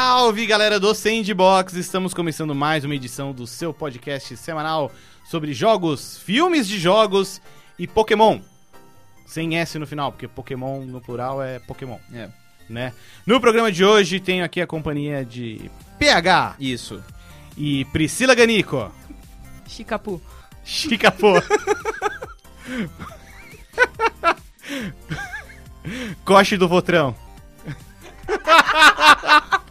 Salve 0.00 0.46
galera 0.46 0.78
do 0.78 0.94
Sandbox! 0.94 1.74
Estamos 1.74 2.14
começando 2.14 2.54
mais 2.54 2.84
uma 2.84 2.94
edição 2.94 3.32
do 3.32 3.48
seu 3.48 3.74
podcast 3.74 4.36
semanal 4.36 4.92
sobre 5.28 5.52
jogos, 5.52 6.18
filmes 6.18 6.68
de 6.68 6.78
jogos 6.78 7.42
e 7.76 7.84
Pokémon. 7.84 8.38
Sem 9.26 9.58
S 9.58 9.76
no 9.76 9.88
final, 9.88 10.12
porque 10.12 10.28
Pokémon 10.28 10.82
no 10.82 11.00
plural 11.00 11.42
é 11.42 11.58
Pokémon, 11.58 11.98
É, 12.14 12.28
né? 12.70 12.92
No 13.26 13.40
programa 13.40 13.72
de 13.72 13.84
hoje 13.84 14.20
tenho 14.20 14.44
aqui 14.44 14.60
a 14.60 14.68
companhia 14.68 15.24
de 15.24 15.68
PH 15.98 16.54
isso. 16.60 17.02
e 17.56 17.84
Priscila 17.86 18.36
Ganico. 18.36 18.92
Chicapu. 19.66 20.22
Chica 20.64 21.10
pô. 21.10 21.32
Coche 26.24 26.56
do 26.56 26.68
Votrão. 26.68 27.16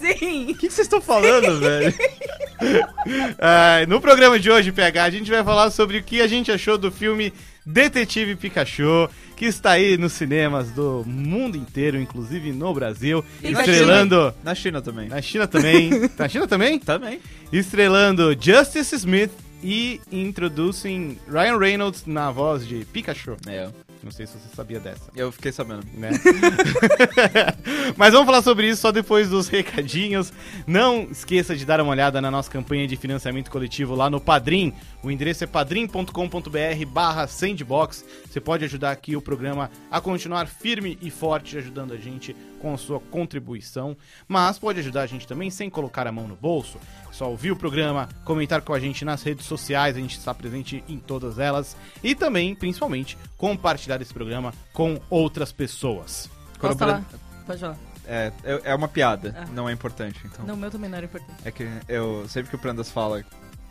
Sim! 0.00 0.52
O 0.52 0.54
que 0.54 0.70
vocês 0.70 0.86
estão 0.86 1.00
falando, 1.00 1.58
velho? 1.60 1.94
Ah, 3.38 3.84
no 3.86 4.00
programa 4.00 4.38
de 4.38 4.50
hoje, 4.50 4.72
PH, 4.72 5.04
a 5.04 5.10
gente 5.10 5.30
vai 5.30 5.44
falar 5.44 5.70
sobre 5.70 5.98
o 5.98 6.02
que 6.02 6.20
a 6.20 6.26
gente 6.26 6.50
achou 6.50 6.76
do 6.76 6.90
filme 6.90 7.32
Detetive 7.64 8.34
Pikachu, 8.34 9.08
que 9.36 9.44
está 9.44 9.72
aí 9.72 9.96
nos 9.96 10.12
cinemas 10.12 10.70
do 10.72 11.04
mundo 11.06 11.56
inteiro, 11.56 11.96
inclusive 12.00 12.50
no 12.52 12.74
Brasil, 12.74 13.24
E 13.42 13.52
estrelando 13.52 14.34
Na 14.42 14.54
China 14.54 14.82
também. 14.82 15.08
na 15.08 15.22
China 15.22 15.46
também. 15.46 15.90
Na 16.18 16.28
China 16.28 16.46
também? 16.48 16.78
Também. 16.80 17.20
Estrelando 17.52 18.36
Justice 18.38 18.94
Smith 18.96 19.30
e 19.62 20.00
introducing 20.10 21.16
Ryan 21.28 21.58
Reynolds 21.58 22.04
na 22.06 22.30
voz 22.30 22.66
de 22.66 22.84
Pikachu. 22.92 23.36
É, 23.46 23.68
Não 24.02 24.10
sei 24.10 24.26
se 24.26 24.34
você 24.38 24.54
sabia 24.54 24.78
dessa. 24.78 25.10
eu 25.16 25.32
fiquei 25.32 25.50
sabendo. 25.52 25.84
né? 25.94 26.10
Mas 27.96 28.12
vamos 28.12 28.26
falar 28.26 28.42
sobre 28.42 28.68
isso 28.68 28.80
só 28.82 28.92
depois 28.92 29.28
dos 29.28 29.48
recadinhos. 29.48 30.32
Não 30.66 31.08
esqueça 31.10 31.56
de 31.56 31.64
dar 31.64 31.80
uma 31.80 31.90
olhada 31.90 32.20
na 32.20 32.30
nossa 32.30 32.50
campanha 32.50 32.86
de 32.86 32.96
financiamento 32.96 33.50
coletivo 33.50 33.94
lá 33.94 34.08
no 34.08 34.20
Padrim. 34.20 34.72
O 35.02 35.10
endereço 35.10 35.44
é 35.44 35.46
padrim.com.br 35.46 36.86
barra 36.86 37.26
sandbox. 37.26 38.04
Você 38.28 38.40
pode 38.40 38.64
ajudar 38.64 38.90
aqui 38.92 39.16
o 39.16 39.22
programa 39.22 39.70
a 39.90 40.00
continuar 40.00 40.46
firme 40.46 40.98
e 41.02 41.10
forte, 41.10 41.56
ajudando 41.58 41.92
a 41.92 41.96
gente 41.96 42.34
com 42.60 42.74
a 42.74 42.78
sua 42.78 43.00
contribuição. 43.00 43.96
Mas 44.26 44.58
pode 44.58 44.80
ajudar 44.80 45.02
a 45.02 45.06
gente 45.06 45.26
também 45.26 45.50
sem 45.50 45.70
colocar 45.70 46.06
a 46.06 46.12
mão 46.12 46.26
no 46.28 46.36
bolso. 46.36 46.78
É 47.08 47.12
Só 47.12 47.28
ouvir 47.30 47.50
o 47.52 47.56
programa, 47.56 48.08
comentar 48.24 48.60
com 48.62 48.72
a 48.72 48.80
gente 48.80 49.04
nas 49.04 49.22
redes 49.22 49.46
sociais, 49.46 49.96
a 49.96 50.00
gente 50.00 50.16
está 50.18 50.34
presente 50.34 50.82
em 50.88 50.98
todas 50.98 51.38
elas. 51.38 51.76
E 52.02 52.14
também, 52.14 52.54
principalmente, 52.54 53.16
compartilhar 53.36 54.00
esse 54.02 54.12
programa 54.12 54.52
com 54.72 55.00
outras 55.08 55.52
pessoas. 55.52 56.30
Posso 56.60 56.78
falar? 56.78 57.04
Pode 57.46 57.60
falar. 57.60 57.76
É, 58.10 58.32
é, 58.42 58.60
é 58.70 58.74
uma 58.74 58.88
piada, 58.88 59.34
Ah. 59.38 59.46
não 59.52 59.68
é 59.68 59.72
importante. 59.72 60.18
Então. 60.24 60.46
Não, 60.46 60.54
o 60.54 60.56
meu 60.56 60.70
também 60.70 60.88
não 60.88 60.96
era 60.96 61.04
importante. 61.06 61.34
É 61.44 61.50
que 61.50 61.68
eu 61.86 62.26
sempre 62.28 62.48
que 62.50 62.56
o 62.56 62.58
Prandas 62.58 62.90
fala 62.90 63.22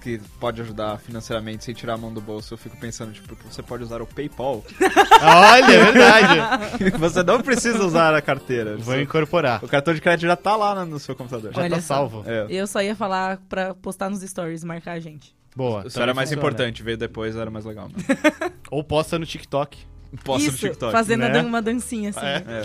que 0.07 0.21
pode 0.39 0.61
ajudar 0.61 0.97
financeiramente 0.99 1.65
sem 1.65 1.73
tirar 1.75 1.95
a 1.95 1.97
mão 1.97 2.13
do 2.13 2.21
bolso, 2.21 2.53
eu 2.53 2.57
fico 2.57 2.77
pensando, 2.77 3.11
tipo, 3.11 3.35
que 3.35 3.43
você 3.53 3.61
pode 3.61 3.83
usar 3.83 4.01
o 4.01 4.07
PayPal. 4.07 4.63
Olha, 5.21 5.65
é 5.73 5.91
verdade. 5.91 6.91
você 6.97 7.23
não 7.23 7.41
precisa 7.41 7.83
usar 7.83 8.15
a 8.15 8.21
carteira. 8.21 8.77
Vou 8.77 8.97
incorporar. 8.99 9.63
O 9.63 9.67
cartão 9.67 9.93
de 9.93 9.99
crédito 9.99 10.27
já 10.27 10.35
tá 10.37 10.55
lá 10.55 10.73
no- 10.75 10.85
no 10.93 10.99
seu 10.99 11.13
computador. 11.15 11.53
Já 11.53 11.61
Olha 11.61 11.75
tá 11.75 11.81
só. 11.81 11.95
salvo. 11.95 12.23
É. 12.25 12.45
Eu 12.49 12.65
só 12.67 12.81
ia 12.81 12.95
falar 12.95 13.41
pra 13.49 13.73
postar 13.73 14.09
nos 14.09 14.21
stories, 14.21 14.63
marcar 14.63 14.93
a 14.93 14.99
gente. 14.99 15.35
Boa. 15.55 15.83
Isso 15.87 15.99
era 16.01 16.13
mais 16.13 16.29
funciona. 16.29 16.47
importante, 16.47 16.83
veio 16.83 16.97
depois, 16.97 17.35
era 17.35 17.49
mais 17.51 17.65
legal. 17.65 17.89
Né? 17.89 18.51
Ou 18.71 18.83
posta 18.83 19.19
no 19.19 19.25
TikTok. 19.25 19.77
Posta 20.23 20.47
no 20.49 20.55
Isso, 20.55 20.67
TikTok. 20.67 20.91
fazendo 20.93 21.27
né? 21.27 21.41
uma 21.41 21.61
dancinha 21.61 22.11
assim. 22.11 22.19
É. 22.25 22.43
É. 22.61 22.63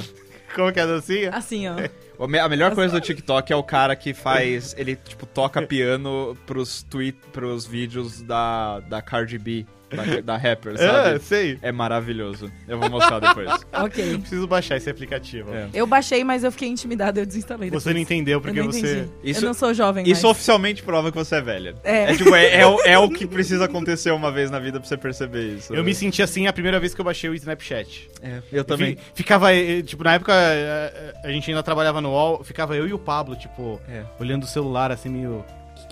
Como 0.55 0.71
que 0.73 0.79
é 0.79 0.83
a 0.83 0.87
dancinha? 0.87 1.31
Assim, 1.31 1.67
ó. 1.69 1.75
A 2.23 2.49
melhor 2.49 2.73
coisa 2.75 2.93
do 2.93 3.01
TikTok 3.01 3.53
é 3.53 3.57
o 3.57 3.65
cara 3.65 3.97
que 3.97 4.15
faz. 4.15 4.75
Ele, 4.79 4.95
tipo, 4.95 5.27
toca 5.27 5.61
piano 5.61 6.37
pros, 6.47 6.85
tweet, 6.85 7.19
pros 7.33 7.67
vídeos 7.67 8.23
da, 8.23 8.79
da 8.81 9.03
Cardi 9.03 9.39
B, 9.39 9.67
da, 9.97 10.21
da 10.21 10.37
rapper, 10.37 10.75
É, 10.75 10.77
sabe? 10.79 11.19
sei. 11.25 11.59
É 11.63 11.71
maravilhoso. 11.73 12.51
Eu 12.67 12.79
vou 12.79 12.91
mostrar 12.91 13.19
depois. 13.21 13.49
ok. 13.73 14.19
Preciso 14.19 14.47
baixar 14.47 14.77
esse 14.77 14.89
aplicativo. 14.91 15.53
É. 15.55 15.69
Eu 15.75 15.87
baixei, 15.87 16.25
mas 16.25 16.45
eu 16.45 16.53
fiquei 16.53 16.69
intimidada, 16.69 17.21
eu 17.21 17.27
desinstalei. 17.27 17.69
Você 17.71 17.77
depois. 17.91 17.95
não 17.95 18.01
entendeu 18.03 18.41
porque 18.41 18.59
eu 18.59 18.65
não 18.65 18.73
você. 18.73 19.09
Isso- 19.23 19.41
Eu 19.41 19.47
não 19.47 19.55
sou 19.55 19.73
jovem 19.75 20.05
Isso 20.05 20.23
mais. 20.23 20.37
oficialmente 20.37 20.83
prova 20.83 21.11
que 21.11 21.17
você 21.19 21.37
é 21.37 21.41
velha. 21.41 21.75
É. 21.85 22.13
É, 22.13 22.17
tipo, 22.17 22.35
é, 22.35 22.61
é, 22.61 22.67
o- 22.67 22.81
é 22.83 22.99
o 22.99 23.09
que 23.11 23.27
precisa 23.27 23.65
acontecer 23.67 24.11
uma 24.11 24.31
vez 24.31 24.51
na 24.51 24.59
vida 24.59 24.79
pra 24.81 24.89
você 24.89 24.97
perceber 24.97 25.57
isso. 25.57 25.75
Eu 25.75 25.85
me 25.85 25.95
senti 25.95 26.23
assim 26.23 26.47
a 26.47 26.53
primeira 26.53 26.79
vez 26.81 26.95
que 26.95 27.01
eu 27.01 27.05
baixei 27.05 27.29
o 27.31 27.35
Snapchat. 27.35 28.11
É, 28.23 28.41
eu 28.53 28.65
também. 28.65 28.97
Fi- 28.97 29.03
Ficava, 29.23 29.55
eh, 29.55 29.83
tipo, 29.83 30.03
na 30.05 30.15
época 30.15 30.33
eh, 30.35 31.15
a 31.25 31.31
gente 31.31 31.51
ainda 31.51 31.63
trabalhava 31.63 32.01
no 32.01 32.11
UOL, 32.11 32.43
ficava 32.45 32.77
eu 32.77 32.87
e 32.87 32.93
o 32.93 32.99
Pablo, 32.99 33.37
tipo, 33.37 33.81
É. 33.89 34.03
olhando 34.21 34.45
o 34.45 34.47
celular 34.47 34.91
assim 34.93 35.09
meio. 35.09 35.45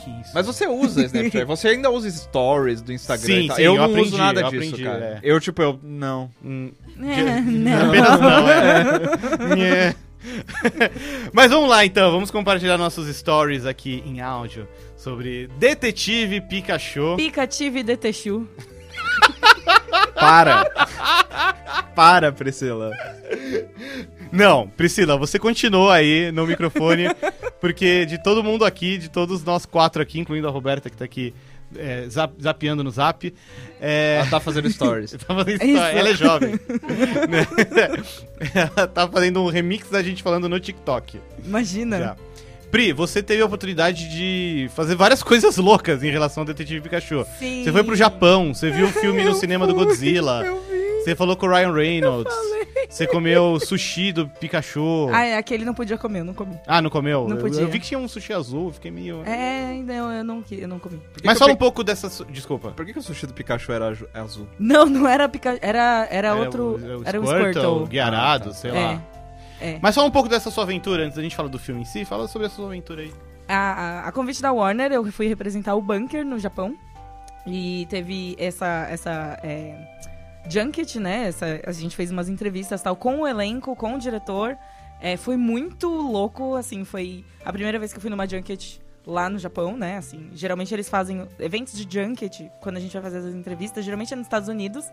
Que 0.05 0.11
isso? 0.21 0.31
Mas 0.35 0.47
você 0.47 0.67
usa 0.67 1.05
Snapchat, 1.05 1.45
você 1.47 1.69
ainda 1.69 1.91
usa 1.91 2.11
stories 2.11 2.81
do 2.83 2.93
Instagram 2.93 3.27
Sim, 3.27 3.45
e 3.45 3.47
tal. 3.49 3.57
sim, 3.57 3.63
eu 3.63 3.73
eu 3.75 3.79
não 3.79 3.85
aprendi, 3.85 4.09
uso 4.09 4.17
nada 4.19 4.41
eu 4.41 4.51
disso, 4.51 4.75
aprendi, 4.75 4.85
cara. 4.85 5.05
é. 5.05 5.21
Eu, 5.23 5.41
tipo, 5.41 5.63
eu. 5.63 5.81
Não. 5.83 6.31
Hum, 6.45 6.73
É, 6.99 7.41
não. 7.41 7.89
Apenas 7.89 8.21
não, 8.21 8.49
é. 9.63 9.95
Mas 11.33 11.51
vamos 11.51 11.69
lá 11.71 11.85
então, 11.85 12.11
vamos 12.13 12.31
compartilhar 12.31 12.77
nossos 12.77 13.15
stories 13.17 13.65
aqui 13.65 14.03
em 14.07 14.21
áudio 14.21 14.69
sobre 14.97 15.49
Detetive 15.59 16.41
Pikachu. 16.43 17.17
Picative 17.17 17.83
Detechu. 17.83 18.47
Para! 20.15 20.65
Para, 21.95 22.31
Priscila. 22.33 22.93
Não, 24.33 24.69
Priscila, 24.69 25.17
você 25.17 25.39
continuou 25.39 25.91
aí 25.91 26.31
no 26.33 26.47
microfone, 26.47 27.05
porque 27.61 28.05
de 28.07 28.23
todo 28.23 28.43
mundo 28.45 28.65
aqui, 28.65 28.97
de 28.99 29.09
todos 29.09 29.43
nós 29.45 29.67
quatro 29.67 30.01
aqui, 30.01 30.21
incluindo 30.21 30.47
a 30.47 30.51
Roberta 30.51 30.89
que 30.89 30.97
tá 30.97 31.05
aqui 31.05 31.35
é, 31.77 32.07
zap- 32.09 32.35
zapeando 32.43 32.83
no 32.83 32.91
zap, 32.91 33.33
é, 33.81 34.17
Ela 34.21 34.31
tá 34.31 34.41
fazendo 34.41 34.69
stories. 34.73 35.13
tá 35.13 35.35
fazendo 35.35 35.57
Isso. 35.63 35.67
história- 35.67 35.99
ela 35.99 36.09
é 36.09 36.15
jovem. 36.15 36.61
Ela 38.55 38.87
tá 38.87 39.09
fazendo 39.09 39.43
um 39.43 39.49
remix 39.49 39.89
da 39.89 40.03
gente 40.03 40.23
falando 40.23 40.49
no 40.49 40.59
TikTok. 40.59 41.19
Imagina. 41.45 41.99
Já. 41.99 42.17
Pri, 42.71 42.93
você 42.93 43.23
teve 43.23 43.43
a 43.43 43.47
oportunidade 43.47 44.09
de 44.11 44.71
fazer 44.77 44.95
várias 44.95 45.23
coisas 45.23 45.57
loucas 45.57 46.03
em 46.05 46.11
relação 46.11 46.43
ao 46.43 46.47
Detetive 46.47 46.81
Pikachu. 46.81 47.27
Sim. 47.39 47.65
Você 47.65 47.73
foi 47.73 47.83
pro 47.83 47.97
Japão, 47.97 48.55
você 48.55 48.71
viu 48.71 48.87
o 48.87 48.91
filme 48.93 49.25
no 49.25 49.35
cinema 49.35 49.67
do 49.67 49.75
Godzilla. 49.75 50.45
Você 51.03 51.17
falou 51.17 51.37
com 51.37 51.47
o 51.47 51.51
Ryan 51.51 51.73
Reynolds. 51.73 52.33
Você 52.89 53.07
comeu 53.07 53.59
sushi 53.61 54.13
do 54.13 54.29
Pikachu. 54.29 55.09
Ah, 55.13 55.25
é, 55.25 55.37
aquele 55.37 55.65
não 55.65 55.75
podia 55.75 55.97
comer, 55.97 56.21
eu 56.21 56.25
não 56.25 56.35
comi. 56.35 56.57
Ah, 56.67 56.83
não 56.83 56.91
comeu? 56.91 57.27
Não 57.29 57.37
Eu- 57.37 57.43
podia. 57.43 57.61
Eu, 57.61 57.69
vi 57.69 57.79
que 57.79 57.87
tinha 57.87 57.99
um 58.01 58.09
sushi 58.09 58.33
azul, 58.33 58.67
eu 58.69 58.73
fiquei 58.73 58.91
meio. 58.91 59.23
É, 59.25 59.67
ainda 59.67 59.93
eu, 59.93 60.25
não, 60.25 60.43
eu 60.51 60.69
não 60.69 60.79
comi. 60.79 60.97
Por 60.99 61.21
que 61.21 61.27
Mas 61.27 61.35
que 61.35 61.39
fala 61.39 61.51
eu 61.53 61.55
um 61.55 61.59
pouco 61.59 61.85
dessa. 61.85 62.09
su- 62.11 62.25
Desculpa. 62.25 62.71
Por 62.73 62.85
que, 62.85 62.93
que 62.93 62.99
o 62.99 63.03
sushi 63.03 63.27
do 63.27 63.33
Pikachu 63.35 63.73
era 63.73 63.89
aju- 63.89 64.09
azul? 64.13 64.47
Não, 64.59 64.87
não 64.87 65.07
era 65.09 65.29
Pikachu, 65.29 65.59
era, 65.63 66.07
era 66.11 66.35
outro, 66.35 66.77
o- 66.77 67.03
era 67.07 67.21
o 67.21 67.27
Squirtle, 67.27 67.53
Squirtle. 67.53 67.87
Guiarado, 67.87 68.45
Ah, 68.51 68.53
tá. 68.53 68.55
sei 68.55 68.71
É, 68.71 68.75
lá. 68.75 69.03
é. 69.61 69.79
Mas 69.81 69.95
fala 69.95 70.09
um 70.09 70.11
pouco 70.11 70.29
dessa 70.29 70.51
sua 70.51 70.65
aventura 70.65 71.05
antes 71.05 71.17
da 71.17 71.23
gente 71.23 71.37
falar 71.37 71.49
do 71.49 71.59
filme 71.59 71.83
em 71.83 71.85
si. 71.85 72.05
Fala 72.05 72.27
sobre 72.29 72.47
a 72.49 72.51
sua 72.51 72.67
aventura 72.67 73.03
aí. 73.03 73.13
A, 73.49 73.55
a, 74.05 74.09
a 74.09 74.13
convite 74.13 74.41
da 74.43 74.53
Warner, 74.53 74.93
eu 74.93 75.05
fui 75.13 75.27
representar 75.29 75.75
o 75.75 75.83
Bunker 75.83 76.25
no 76.25 76.39
Japão. 76.39 76.75
E 77.47 77.87
teve 77.89 78.37
essa, 78.39 78.87
essa 78.91 79.39
é, 79.43 79.75
junket, 80.49 80.97
né? 80.99 81.29
Essa, 81.29 81.61
a 81.67 81.73
gente 81.73 81.97
fez 81.97 82.11
umas 82.11 82.29
entrevistas 82.29 82.83
tal 82.83 82.97
com 82.97 83.21
o 83.21 83.27
elenco, 83.27 83.75
com 83.77 83.95
o 83.95 83.99
diretor. 83.99 84.57
É, 85.01 85.17
foi 85.17 85.37
muito 85.37 85.89
louco, 85.89 86.55
assim, 86.57 86.85
foi 86.85 87.25
a 87.45 87.53
primeira 87.53 87.79
vez 87.79 87.93
que 87.93 87.99
eu 87.99 88.01
fui 88.01 88.11
numa 88.11 88.29
junket 88.29 88.81
lá 89.07 89.31
no 89.31 89.39
Japão, 89.39 89.77
né? 89.77 89.97
Assim, 89.97 90.31
geralmente 90.35 90.75
eles 90.75 90.89
fazem 90.89 91.27
eventos 91.39 91.75
de 91.75 91.87
junket, 91.91 92.51
quando 92.61 92.77
a 92.77 92.81
gente 92.81 92.93
vai 92.93 93.03
fazer 93.03 93.19
as 93.19 93.35
entrevistas, 93.35 93.85
geralmente 93.85 94.13
é 94.13 94.17
nos 94.17 94.27
Estados 94.27 94.49
Unidos. 94.49 94.85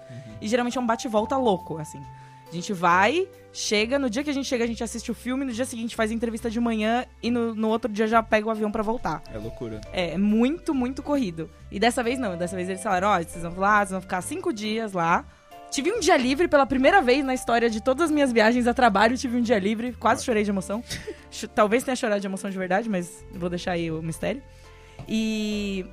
E 0.42 0.48
geralmente 0.48 0.78
é 0.78 0.82
um 0.82 0.86
bate-volta 0.86 1.36
louco, 1.36 1.78
assim. 1.78 2.02
A 2.50 2.56
gente 2.56 2.72
vai, 2.72 3.28
chega, 3.52 4.00
no 4.00 4.10
dia 4.10 4.24
que 4.24 4.30
a 4.30 4.34
gente 4.34 4.48
chega, 4.48 4.64
a 4.64 4.68
gente 4.68 4.82
assiste 4.82 5.12
o 5.12 5.14
filme, 5.14 5.44
no 5.44 5.52
dia 5.52 5.66
seguinte 5.66 5.98
faz 5.98 6.12
a 6.12 6.14
entrevista 6.14 6.50
de 6.50 6.62
manhã 6.62 7.06
e 7.22 7.30
no, 7.30 7.54
no 7.54 7.68
outro 7.68 7.92
dia 7.92 8.08
já 8.08 8.24
pega 8.24 8.48
o 8.48 8.50
avião 8.50 8.72
pra 8.72 8.82
voltar. 8.82 9.22
É 9.34 9.38
loucura. 9.38 9.82
É 9.92 10.12
é 10.12 10.18
muito, 10.18 10.74
muito 10.74 11.04
corrido. 11.04 11.50
E 11.70 11.78
dessa 11.78 12.02
vez 12.02 12.18
não, 12.18 12.38
dessa 12.38 12.56
vez 12.56 12.70
eles 12.70 12.82
falaram, 12.82 13.10
ó, 13.10 13.18
vocês 13.22 13.44
vão 13.44 13.58
lá, 13.58 13.80
vocês 13.80 13.92
vão 13.92 14.02
ficar 14.02 14.22
cinco 14.22 14.54
dias 14.54 14.94
lá. 14.94 15.26
Tive 15.70 15.92
um 15.92 16.00
dia 16.00 16.18
livre 16.18 16.48
pela 16.48 16.66
primeira 16.66 17.02
vez 17.02 17.24
na 17.24 17.34
história 17.34 17.70
de 17.70 17.82
todas 17.82 18.06
as 18.06 18.12
minhas 18.12 18.32
viagens 18.32 18.68
a 18.68 18.74
trabalho, 18.74 19.18
tive 19.18 19.38
um 19.38 19.42
dia 19.42 19.60
livre, 19.60 19.94
quase 19.94 20.24
chorei 20.24 20.44
de 20.44 20.50
emoção. 20.50 20.84
Talvez 21.54 21.84
tenha 21.84 21.96
chorado 21.96 22.22
de 22.22 22.28
emoção 22.28 22.50
de 22.50 22.58
verdade, 22.58 22.90
mas 22.90 23.26
vou 23.32 23.50
deixar 23.50 23.72
aí 23.72 23.92
o 23.92 24.02
mistério. 24.02 24.42
E 25.08 25.86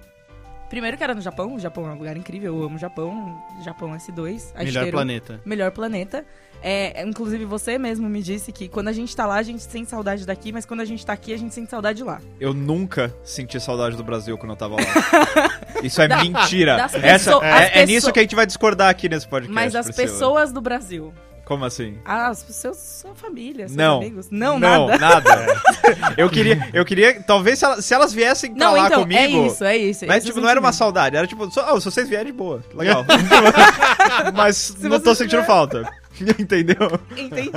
primeiro 0.74 0.96
que 0.96 1.04
era 1.04 1.14
no 1.14 1.20
Japão, 1.20 1.54
o 1.54 1.58
Japão 1.60 1.86
é 1.88 1.92
um 1.92 1.98
lugar 1.98 2.16
incrível, 2.16 2.56
eu 2.58 2.64
amo 2.64 2.74
o 2.74 2.78
Japão, 2.78 3.40
Japão 3.62 3.92
S2, 3.92 4.50
a 4.56 4.64
Melhor 4.64 4.90
planeta. 4.90 5.40
melhor 5.46 5.70
planeta. 5.70 6.24
É, 6.60 7.02
inclusive, 7.06 7.44
você 7.44 7.78
mesmo 7.78 8.08
me 8.08 8.22
disse 8.22 8.50
que 8.50 8.68
quando 8.68 8.88
a 8.88 8.92
gente 8.92 9.14
tá 9.14 9.24
lá, 9.26 9.36
a 9.36 9.42
gente 9.42 9.62
sente 9.62 9.88
saudade 9.90 10.26
daqui, 10.26 10.50
mas 10.50 10.64
quando 10.64 10.80
a 10.80 10.84
gente 10.84 11.04
tá 11.04 11.12
aqui, 11.12 11.32
a 11.32 11.36
gente 11.36 11.54
sente 11.54 11.70
saudade 11.70 11.98
de 11.98 12.02
lá. 12.04 12.20
Eu 12.40 12.52
nunca 12.54 13.14
senti 13.22 13.60
saudade 13.60 13.96
do 13.96 14.02
Brasil 14.02 14.36
quando 14.38 14.50
eu 14.52 14.56
tava 14.56 14.76
lá. 14.76 14.82
Isso 15.84 16.00
é 16.00 16.08
Da- 16.08 16.22
mentira. 16.24 16.88
Essa, 17.02 17.32
é, 17.44 17.82
é 17.82 17.86
nisso 17.86 18.10
que 18.12 18.18
a 18.18 18.22
gente 18.22 18.34
vai 18.34 18.46
discordar 18.46 18.88
aqui 18.88 19.08
nesse 19.08 19.28
podcast. 19.28 19.54
mas 19.54 19.74
as 19.76 19.86
Priscila. 19.86 20.08
pessoas 20.08 20.52
do 20.52 20.60
Brasil. 20.62 21.12
Como 21.44 21.64
assim? 21.64 21.98
Ah, 22.06 22.30
os 22.30 22.38
seus, 22.38 22.78
sua 22.78 23.14
família, 23.14 23.66
seus 23.68 23.76
Não. 23.76 23.98
amigos. 23.98 24.30
Não, 24.30 24.58
Não, 24.58 24.86
nada. 24.88 25.20
nada. 25.30 25.62
eu 26.16 26.30
queria, 26.30 26.70
eu 26.72 26.84
queria, 26.84 27.20
talvez 27.22 27.58
se, 27.58 27.64
ela- 27.66 27.82
se 27.82 27.92
elas 27.94 28.12
viessem 28.14 28.52
Não, 28.54 28.72
falar 28.74 28.86
então, 28.86 29.00
comigo. 29.02 29.20
é 29.20 29.28
isso, 29.28 29.64
é 29.64 29.76
isso. 29.76 30.06
Mas, 30.06 30.24
tipo, 30.24 30.40
não 30.40 30.48
era 30.48 30.58
uma 30.58 30.72
saudade, 30.72 31.16
era 31.16 31.26
tipo, 31.26 31.50
só, 31.50 31.74
oh, 31.74 31.80
se 31.80 31.84
vocês 31.90 32.08
vierem 32.08 32.32
de 32.32 32.32
boa, 32.32 32.64
legal. 32.74 33.04
Mas 34.34 34.74
não 34.80 34.98
tô 35.00 35.14
sentindo 35.14 35.38
vier- 35.38 35.46
falta. 35.46 35.90
Entendeu? 36.38 36.76
Entendi. 37.16 37.50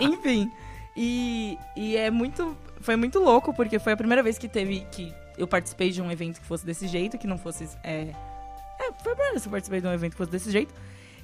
Enfim. 0.00 0.50
E, 0.96 1.58
e 1.76 1.96
é 1.96 2.10
muito. 2.10 2.56
Foi 2.80 2.96
muito 2.96 3.18
louco, 3.18 3.52
porque 3.54 3.78
foi 3.78 3.92
a 3.92 3.96
primeira 3.96 4.22
vez 4.22 4.38
que 4.38 4.48
teve. 4.48 4.86
que 4.92 5.12
eu 5.36 5.46
participei 5.48 5.90
de 5.90 6.00
um 6.00 6.10
evento 6.10 6.40
que 6.40 6.46
fosse 6.46 6.64
desse 6.64 6.86
jeito, 6.86 7.18
que 7.18 7.26
não 7.26 7.36
fosse. 7.36 7.68
É, 7.82 8.02
é 8.80 8.92
foi 9.02 9.12
a 9.12 9.16
primeira 9.16 9.30
vez 9.32 9.42
que 9.42 9.48
eu 9.48 9.52
participei 9.52 9.80
de 9.80 9.86
um 9.86 9.92
evento 9.92 10.12
que 10.12 10.18
fosse 10.18 10.30
desse 10.30 10.50
jeito. 10.50 10.72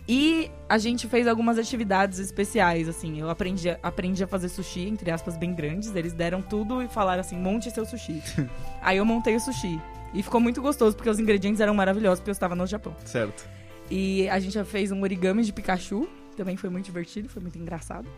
E 0.09 0.51
a 0.69 0.77
gente 0.79 1.07
fez 1.07 1.27
algumas 1.29 1.59
atividades 1.59 2.19
especiais, 2.19 2.89
assim. 2.89 3.21
Eu 3.21 3.31
aprendi, 3.31 3.71
a- 3.71 3.79
aprendi 3.83 4.25
a 4.25 4.27
fazer 4.27 4.49
sushi, 4.49 4.89
entre 4.89 5.11
aspas, 5.11 5.37
bem 5.37 5.55
grandes. 5.55 5.95
Eles 5.95 6.13
deram 6.13 6.43
tudo 6.43 6.83
e 6.83 6.89
falaram 6.89 7.21
assim: 7.21 7.37
monte 7.37 7.71
seu 7.71 7.85
sushi. 7.85 8.23
Aí 8.83 8.97
eu 8.97 9.05
montei 9.05 9.37
o 9.37 9.41
sushi. 9.41 9.81
E 10.13 10.23
ficou 10.23 10.41
muito 10.41 10.61
gostoso, 10.61 10.97
porque 10.97 11.09
os 11.09 11.21
ingredientes 11.21 11.61
eram 11.61 11.73
maravilhosos, 11.75 12.19
porque 12.19 12.31
eu 12.31 12.33
estava 12.33 12.57
no 12.57 12.67
Japão. 12.67 12.95
Certo. 13.05 13.49
E 13.89 14.29
a 14.29 14.39
gente 14.41 14.55
já 14.55 14.65
fez 14.65 14.91
um 14.91 15.01
origami 15.03 15.45
de 15.45 15.53
Pikachu. 15.53 16.09
Também 16.37 16.57
foi 16.57 16.71
muito 16.71 16.87
divertido, 16.87 17.29
foi 17.29 17.41
muito 17.43 17.59
engraçado. 17.59 18.09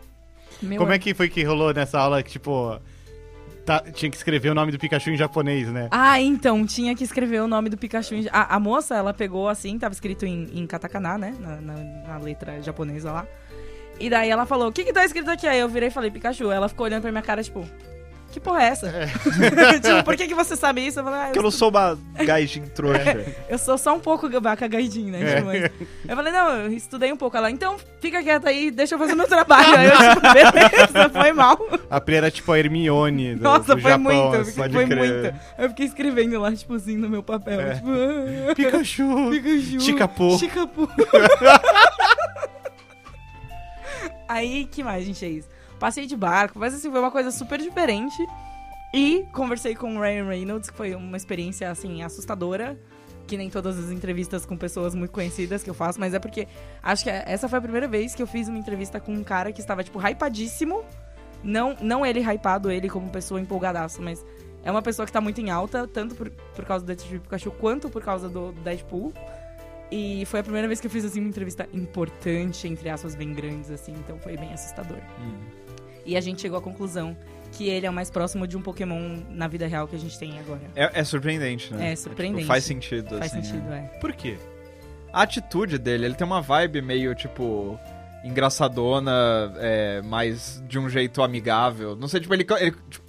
Meu 0.63 0.79
Como 0.79 0.93
é 0.93 0.99
que 0.99 1.13
foi 1.13 1.29
que 1.29 1.43
rolou 1.43 1.73
nessa 1.75 1.99
aula 1.99 2.23
que, 2.23 2.31
tipo, 2.33 2.79
tá- 3.65 3.81
tinha 3.93 4.11
que 4.11 4.17
escrever 4.17 4.51
o 4.51 4.55
nome 4.55 4.73
do 4.73 4.79
Pikachu 4.79 5.11
em 5.11 5.17
japonês, 5.17 5.69
né? 5.69 5.89
Ah, 5.91 6.21
então, 6.21 6.67
tinha 6.67 6.95
que 6.95 7.05
escrever 7.05 7.41
o 7.43 7.47
nome 7.49 7.69
do 7.69 7.77
Pikachu. 7.79 8.15
em- 8.15 8.29
A, 8.33 8.57
a 8.57 8.61
moça, 8.61 8.95
ela 8.97 9.13
pegou 9.15 9.49
assim, 9.49 9.79
tava 9.79 9.93
escrito 9.95 10.25
em, 10.27 10.49
em 10.53 10.67
katakana, 10.67 11.17
né? 11.19 11.35
Na, 11.39 11.61
na- 11.61 12.09
na 12.09 12.19
letra 12.19 12.61
japonesa 12.63 13.13
lá. 13.13 13.27
E 14.01 14.09
daí 14.11 14.31
ela 14.31 14.45
falou, 14.47 14.69
o 14.69 14.73
que 14.73 14.85
que 14.85 14.93
tá 14.93 15.05
escrito 15.05 15.31
aqui? 15.31 15.47
Aí 15.47 15.61
eu 15.61 15.69
virei 15.69 15.89
e 15.89 15.93
falei, 15.93 16.11
Pikachu. 16.11 16.51
Ela 16.51 16.69
ficou 16.69 16.87
olhando 16.87 17.03
pra 17.03 17.13
minha 17.13 17.23
cara, 17.23 17.43
tipo, 17.43 17.65
que 18.33 18.41
porra 18.41 18.63
é 18.63 18.67
essa? 18.69 18.91
tipo, 19.83 20.05
por 20.05 20.17
que 20.17 20.27
que 20.27 20.35
você 20.35 20.57
sabe 20.57 20.87
isso? 20.87 20.99
Eu 20.99 21.05
falei, 21.05 21.21
ah, 21.21 21.25
Porque 21.27 21.39
eu 21.39 21.43
não 21.43 21.51
sou 21.51 21.69
uma 21.69 21.99
gaijin 22.25 22.63
trouxa. 22.63 23.25
eu 23.49 23.59
sou 23.59 23.77
só 23.77 23.95
um 23.95 24.01
pouco 24.01 24.29
gabaca 24.29 24.67
gaidin, 24.67 25.11
né? 25.11 25.23
É. 25.23 25.35
Tipo, 25.37 25.47
mas- 25.47 25.71
Eu 26.09 26.17
falei, 26.17 26.33
não, 26.33 26.51
eu 26.53 26.73
estudei 26.73 27.13
um 27.13 27.17
pouco. 27.17 27.37
Ela, 27.37 27.51
então 27.51 27.77
fica 28.01 28.23
quieta 28.23 28.49
aí, 28.49 28.71
deixa 28.71 28.95
eu 28.95 28.99
fazer 28.99 29.15
meu 29.15 29.29
trabalho. 29.29 29.77
Aí 29.77 29.87
eu, 29.87 29.93
tipo, 30.15 30.21
beleza, 30.33 31.11
foi 31.11 31.33
mal. 31.33 31.59
A 31.91 32.01
Pri 32.01 32.17
era 32.17 32.31
tipo 32.31 32.51
a 32.51 32.59
Hermione 32.59 33.37
do, 33.37 33.43
Nossa, 33.45 33.75
do 33.75 33.81
foi 33.83 33.91
Japão. 33.91 33.99
muito, 34.05 34.35
eu 34.35 34.41
assim. 34.41 34.53
foi 34.53 34.87
crer. 34.87 34.97
muito. 34.97 35.41
Eu 35.59 35.69
fiquei 35.69 35.87
escrevendo 35.87 36.41
lá, 36.41 36.53
tipo 36.53 36.75
assim, 36.75 36.97
no 36.97 37.09
meu 37.09 37.23
papel. 37.23 37.61
É. 37.61 37.75
Tipo, 37.75 37.89
ah, 38.51 38.55
Pikachu! 38.55 39.31
Pikachu. 39.31 39.81
Chicapu. 39.81 40.39
Chicapu. 40.39 40.89
Aí, 44.29 44.65
que 44.65 44.83
mais 44.83 45.05
gente 45.05 45.21
fez? 45.21 45.47
Passei 45.83 46.07
de 46.07 46.17
barco, 46.17 46.61
mas 46.61 46.73
assim, 46.73 46.89
foi 46.89 47.01
uma 47.01 47.11
coisa 47.11 47.33
super 47.33 47.59
diferente. 47.59 48.25
E 48.95 49.27
conversei 49.33 49.75
com 49.75 49.97
o 49.97 50.01
Ryan 50.01 50.29
Reynolds, 50.29 50.71
que 50.71 50.77
foi 50.77 50.95
uma 50.95 51.17
experiência, 51.17 51.69
assim, 51.69 52.05
assustadora. 52.05 52.79
Que 53.27 53.37
nem 53.37 53.51
todas 53.51 53.77
as 53.77 53.91
entrevistas 53.91 54.47
com 54.47 54.57
pessoas 54.57 54.95
muito 54.95 55.11
conhecidas 55.11 55.61
que 55.61 55.69
eu 55.69 55.75
faço, 55.75 55.99
mas 55.99 56.15
é 56.15 56.21
porque 56.21 56.47
acho 56.81 57.03
que 57.03 57.11
essa 57.11 57.49
foi 57.49 57.59
a 57.59 57.63
primeira 57.63 57.89
vez 57.89 58.15
que 58.15 58.23
eu 58.23 58.29
fiz 58.29 58.47
uma 58.47 58.59
entrevista 58.59 59.01
com 59.01 59.13
um 59.13 59.25
cara 59.25 59.51
que 59.51 59.61
estava, 59.61 59.83
tipo, 59.83 59.99
hypadíssimo. 59.99 60.85
Não, 61.43 61.75
não 61.81 62.07
ele 62.07 62.21
hypado, 62.21 62.71
ele 62.71 62.89
como 62.89 63.11
pessoa 63.11 63.41
empolgadaço, 63.41 64.01
mas 64.01 64.25
é 64.63 64.71
uma 64.71 64.83
pessoa 64.83 65.05
que 65.05 65.11
tá 65.11 65.21
muito 65.21 65.41
em 65.41 65.51
alta, 65.51 65.89
tanto 65.89 66.15
por, 66.15 66.31
por 66.31 66.65
causa 66.65 66.85
do 66.85 66.87
Detetive 66.87 67.19
Pikachu 67.19 67.51
quanto 67.51 67.91
por 67.91 68.05
causa 68.05 68.29
do 68.29 68.53
Deadpool. 68.53 69.13
E 69.91 70.25
foi 70.27 70.39
a 70.39 70.43
primeira 70.45 70.69
vez 70.69 70.81
que 70.81 70.87
eu 70.87 70.91
fiz, 70.93 71.05
assim, 71.05 71.19
uma 71.19 71.29
entrevista 71.29 71.69
importante, 71.73 72.69
entre 72.69 72.89
aspas, 72.89 73.17
bem 73.17 73.35
grandes, 73.35 73.69
assim, 73.69 73.93
então 73.95 74.17
foi 74.21 74.37
bem 74.37 74.53
assustador. 74.53 74.99
Hum. 75.19 75.62
E 76.05 76.17
a 76.17 76.21
gente 76.21 76.41
chegou 76.41 76.59
à 76.59 76.63
conclusão 76.63 77.17
que 77.53 77.69
ele 77.69 77.87
é 77.87 77.91
o 77.91 77.93
mais 77.93 78.11
próximo 78.11 78.47
de 78.47 78.57
um 78.57 78.63
Pokémon 78.63 79.19
na 79.31 79.47
vida 79.47 79.67
real 79.67 79.87
que 79.87 79.95
a 79.95 79.99
gente 79.99 80.19
tem 80.19 80.39
agora. 80.39 80.61
É, 80.75 81.01
é 81.01 81.05
surpreendente, 81.05 81.73
né? 81.73 81.93
É 81.93 81.97
surpreendente. 81.97 82.43
Tipo, 82.43 82.49
faz 82.53 82.65
sentido, 82.65 83.19
Faz 83.19 83.33
assim, 83.33 83.43
sentido, 83.43 83.73
é. 83.73 83.91
é. 83.95 83.99
Por 83.99 84.13
quê? 84.13 84.39
A 85.13 85.23
atitude 85.23 85.79
dele, 85.79 86.07
ele 86.07 86.15
tem 86.15 86.27
uma 86.27 86.41
vibe 86.41 86.81
meio, 86.81 87.15
tipo, 87.15 87.79
engraçadona, 88.25 89.53
é, 89.59 90.01
mais 90.03 90.63
de 90.67 90.79
um 90.79 90.89
jeito 90.89 91.23
amigável. 91.23 91.95
Não 91.95 92.09
sei, 92.09 92.21
tipo, 92.21 92.33
ele... 92.33 92.47
ele, 92.59 92.71
tipo, 92.89 93.05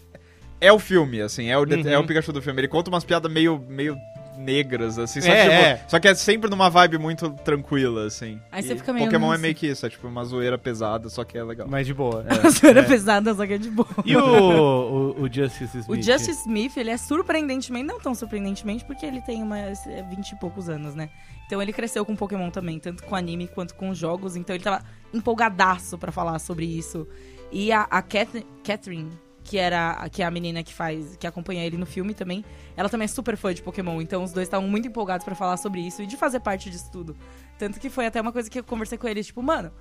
é 0.60 0.72
o 0.72 0.80
filme, 0.80 1.22
assim, 1.22 1.50
é 1.50 1.57
o, 1.57 1.62
Uhum. 1.62 1.88
é 1.88 1.98
o 1.98 2.06
Pikachu 2.06 2.31
do 2.31 2.42
filme. 2.42 2.60
Ele 2.62 2.68
conta 2.68 2.89
umas 2.89 3.04
piadas 3.04 3.31
meio, 3.31 3.60
meio 3.68 3.98
negras, 4.38 4.97
assim, 5.00 5.21
só, 5.21 5.31
É, 5.31 5.35
que, 5.35 5.50
tipo, 5.50 5.63
é. 5.63 5.81
só 5.88 6.00
que 6.00 6.07
é 6.07 6.15
sempre 6.15 6.50
numa 6.50 6.69
vibe 6.69 6.97
muito 6.97 7.30
tranquila, 7.44 8.06
assim. 8.06 8.39
Aí 8.51 8.63
E 8.63 8.68
você 8.68 8.75
fica 8.75 8.91
meio, 8.94 9.06
Pokémon 9.06 9.33
é 9.33 9.38
meio 9.38 9.56
que 9.56 9.68
isso, 9.68 9.85
é 9.85 9.89
tipo 9.89 10.07
uma 10.07 10.24
zoeira 10.24 10.57
pesada, 10.57 11.09
só 11.09 11.24
que 11.24 11.38
é 11.38 11.44
legal. 11.44 11.68
Mas 11.69 11.85
de 11.88 11.94
boa. 11.94 12.25
A 12.44 12.50
zoeira 12.50 12.83
pesada, 12.83 13.33
só 13.33 13.45
que 13.45 13.53
é 13.53 13.57
de 13.57 13.69
boa. 13.69 13.88
E 14.06 14.15
o, 14.15 14.21
o, 14.24 15.21
o 15.24 15.31
Justice 15.33 15.77
Smith? 15.77 15.89
O 15.89 15.95
Justice 15.95 16.41
Smith, 16.41 16.77
ele 16.77 16.89
é 16.91 16.97
surpreendentemente, 16.97 17.85
não 17.85 18.00
tão 18.00 18.13
surpreendentemente, 18.15 18.83
porque 18.85 19.06
ele 19.06 19.21
tem 19.21 19.41
umas 19.44 19.85
é, 19.88 20.03
20 20.03 20.31
e 20.31 20.36
poucos 20.39 20.69
anos, 20.69 20.95
né? 20.95 21.09
Então 21.45 21.62
ele 21.62 21.74
cresceu 21.74 22.06
com 22.06 22.15
Pokémon 22.15 22.50
também, 22.50 22.79
tanto 22.79 23.03
com 23.03 23.15
anime 23.15 23.47
quanto 23.47 23.75
com 23.75 23.94
jogos. 23.94 24.36
Então 24.36 24.56
ele 24.56 24.63
tava 24.63 24.81
empolgadaço 25.13 25.97
pra 25.97 26.12
falar 26.12 26.39
sobre 26.39 26.65
isso. 26.65 27.07
E 27.51 27.71
a, 27.71 27.81
a 27.81 28.01
Cath- 28.01 28.44
Catherine, 28.63 29.12
que 29.44 29.57
era 29.57 30.07
que 30.10 30.22
é 30.22 30.25
a 30.25 30.31
menina 30.31 30.63
que 30.63 30.74
faz, 30.74 31.16
que 31.18 31.28
acompanha 31.28 31.66
ele 31.66 31.78
no 31.78 31.86
filme 31.86 32.13
também, 32.13 32.44
ela 32.78 32.90
também 32.90 33.06
é 33.06 33.07
super 33.07 33.36
fã 33.38 33.54
de 33.54 33.62
Pokémon. 33.62 34.01
Então 34.01 34.24
os 34.24 34.31
dois 34.31 34.48
estavam 34.48 34.68
muito 34.68 34.88
empolgados 34.88 35.25
pra 35.25 35.36
falar 35.36 35.57
sobre 35.57 35.81
isso 35.81 36.01
e 36.01 36.07
de 36.07 36.16
fazer 36.18 36.40
parte 36.40 36.69
disso 36.69 36.90
tudo. 36.92 37.16
Tanto 37.60 37.80
que 37.80 37.90
foi 37.90 38.06
até 38.06 38.19
uma 38.22 38.31
coisa 38.31 38.50
que 38.50 38.60
eu 38.60 38.63
conversei 38.63 38.98
com 38.98 39.07
eles, 39.07 39.28
tipo, 39.28 39.42
mano, 39.44 39.72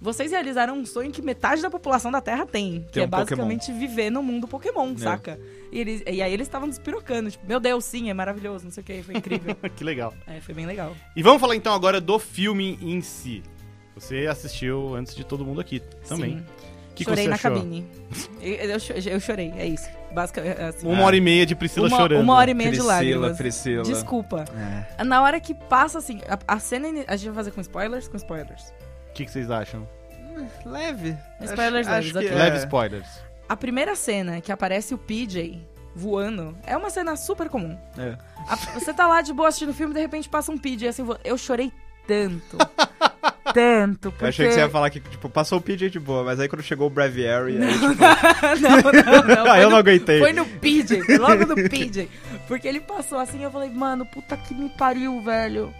vocês 0.00 0.32
realizaram 0.32 0.76
um 0.76 0.84
sonho 0.84 1.12
que 1.12 1.22
metade 1.22 1.62
da 1.62 1.70
população 1.70 2.10
da 2.10 2.20
Terra 2.20 2.44
tem, 2.44 2.82
que 2.86 2.92
Tem 2.94 3.02
é 3.04 3.06
um 3.06 3.08
Pokémon. 3.08 3.24
basicamente 3.46 3.70
viver 3.72 4.10
no 4.10 4.20
mundo 4.22 4.48
Pokémon, 4.48 4.92
É. 4.94 4.98
saca? 4.98 5.38
E, 5.70 5.78
eles, 5.78 6.02
e 6.04 6.20
aí 6.20 6.32
eles 6.32 6.48
estavam 6.48 6.68
despirocando, 6.68 7.30
tipo, 7.30 7.46
meu 7.46 7.60
Deus, 7.60 7.84
sim, 7.84 8.10
é 8.10 8.14
maravilhoso, 8.14 8.64
não 8.64 8.72
sei 8.72 8.82
o 8.82 8.84
que, 8.86 9.02
foi 9.04 9.14
incrível. 9.16 9.54
que 9.76 9.84
legal. 9.84 10.12
é, 10.26 10.40
foi 10.40 10.54
bem 10.54 10.66
legal. 10.66 10.96
E 11.14 11.22
vamos 11.22 11.40
falar 11.40 11.54
então 11.54 11.72
agora 11.72 12.00
do 12.00 12.18
filme 12.18 12.76
em 12.82 13.00
si. 13.00 13.42
Você 13.94 14.26
assistiu 14.26 14.96
antes 14.96 15.14
de 15.14 15.22
todo 15.22 15.44
mundo 15.44 15.60
aqui 15.60 15.80
também. 16.08 16.38
Sim. 16.38 16.44
Que, 16.94 17.04
que 17.04 17.10
chorei 17.10 17.24
você 17.24 17.30
na 17.30 17.34
achou? 17.36 17.52
cabine. 17.52 17.86
Eu, 18.40 18.54
eu, 18.54 18.80
cho- 18.80 18.92
eu 18.92 19.20
chorei, 19.20 19.52
é 19.56 19.66
isso. 19.66 19.88
Basicamente, 20.12 20.60
assim, 20.60 20.86
Uma 20.86 21.04
hora 21.04 21.16
e 21.16 21.20
meia 21.20 21.46
de 21.46 21.54
Priscila 21.54 21.88
uma, 21.88 21.96
chorando. 21.96 22.22
uma 22.22 22.34
hora 22.34 22.50
e 22.50 22.54
meia 22.54 22.70
de 22.70 22.76
Priscila, 22.76 22.94
lágrimas. 22.94 23.36
Priscila. 23.38 23.82
Desculpa. 23.84 24.44
É. 24.98 25.04
Na 25.04 25.22
hora 25.22 25.40
que 25.40 25.54
passa, 25.54 25.98
assim, 25.98 26.20
a, 26.28 26.38
a 26.54 26.58
cena. 26.58 26.88
ini- 26.88 27.04
A 27.08 27.16
gente 27.16 27.26
vai 27.26 27.36
fazer 27.36 27.50
com 27.52 27.60
spoilers? 27.62 28.08
Com 28.08 28.16
spoilers. 28.18 28.72
O 29.08 29.12
que, 29.14 29.24
que 29.24 29.30
vocês 29.30 29.50
acham? 29.50 29.88
Leve. 30.66 31.16
Spoilers 31.40 31.86
acho, 31.86 31.94
leves, 31.96 32.08
acho 32.08 32.12
que 32.12 32.18
ok. 32.18 32.28
é. 32.30 32.34
Leve 32.34 32.56
spoilers. 32.58 33.06
A 33.48 33.56
primeira 33.56 33.94
cena 33.94 34.40
que 34.40 34.50
aparece 34.52 34.94
o 34.94 34.98
PJ 34.98 35.60
voando 35.94 36.56
é 36.66 36.76
uma 36.76 36.88
cena 36.90 37.16
super 37.16 37.48
comum. 37.48 37.76
É. 37.98 38.16
A- 38.48 38.56
você 38.78 38.92
tá 38.92 39.06
lá 39.06 39.20
de 39.22 39.32
boa 39.32 39.48
assistindo 39.48 39.70
o 39.70 39.74
filme, 39.74 39.92
de 39.94 40.00
repente 40.00 40.28
passa 40.28 40.50
um 40.52 40.58
PJ 40.58 40.88
assim, 40.88 41.06
eu 41.24 41.36
chorei 41.38 41.72
tanto. 42.06 42.56
tanto, 43.52 44.10
porque... 44.10 44.24
Eu 44.24 44.28
achei 44.28 44.48
que 44.48 44.54
você 44.54 44.60
ia 44.60 44.68
falar 44.68 44.90
que, 44.90 45.00
tipo, 45.00 45.28
passou 45.28 45.58
o 45.58 45.60
PJ 45.60 45.90
de 45.90 46.00
boa, 46.00 46.24
mas 46.24 46.40
aí 46.40 46.48
quando 46.48 46.62
chegou 46.62 46.86
o 46.86 46.90
Braviary, 46.90 47.56
aí, 47.62 47.72
tipo, 47.78 47.86
não, 48.60 48.76
não, 48.92 49.36
não. 49.36 49.46
ah, 49.50 49.54
foi 49.54 49.64
eu 49.64 49.70
não 49.70 49.76
aguentei. 49.76 50.18
Foi 50.18 50.32
no 50.32 50.44
PJ, 50.46 51.18
logo 51.18 51.46
no 51.46 51.54
PJ. 51.68 52.08
Porque 52.48 52.68
ele 52.68 52.80
passou 52.80 53.18
assim 53.18 53.40
e 53.40 53.42
eu 53.42 53.50
falei, 53.50 53.70
mano, 53.70 54.04
puta 54.06 54.36
que 54.36 54.54
me 54.54 54.68
pariu, 54.70 55.20
velho. 55.22 55.72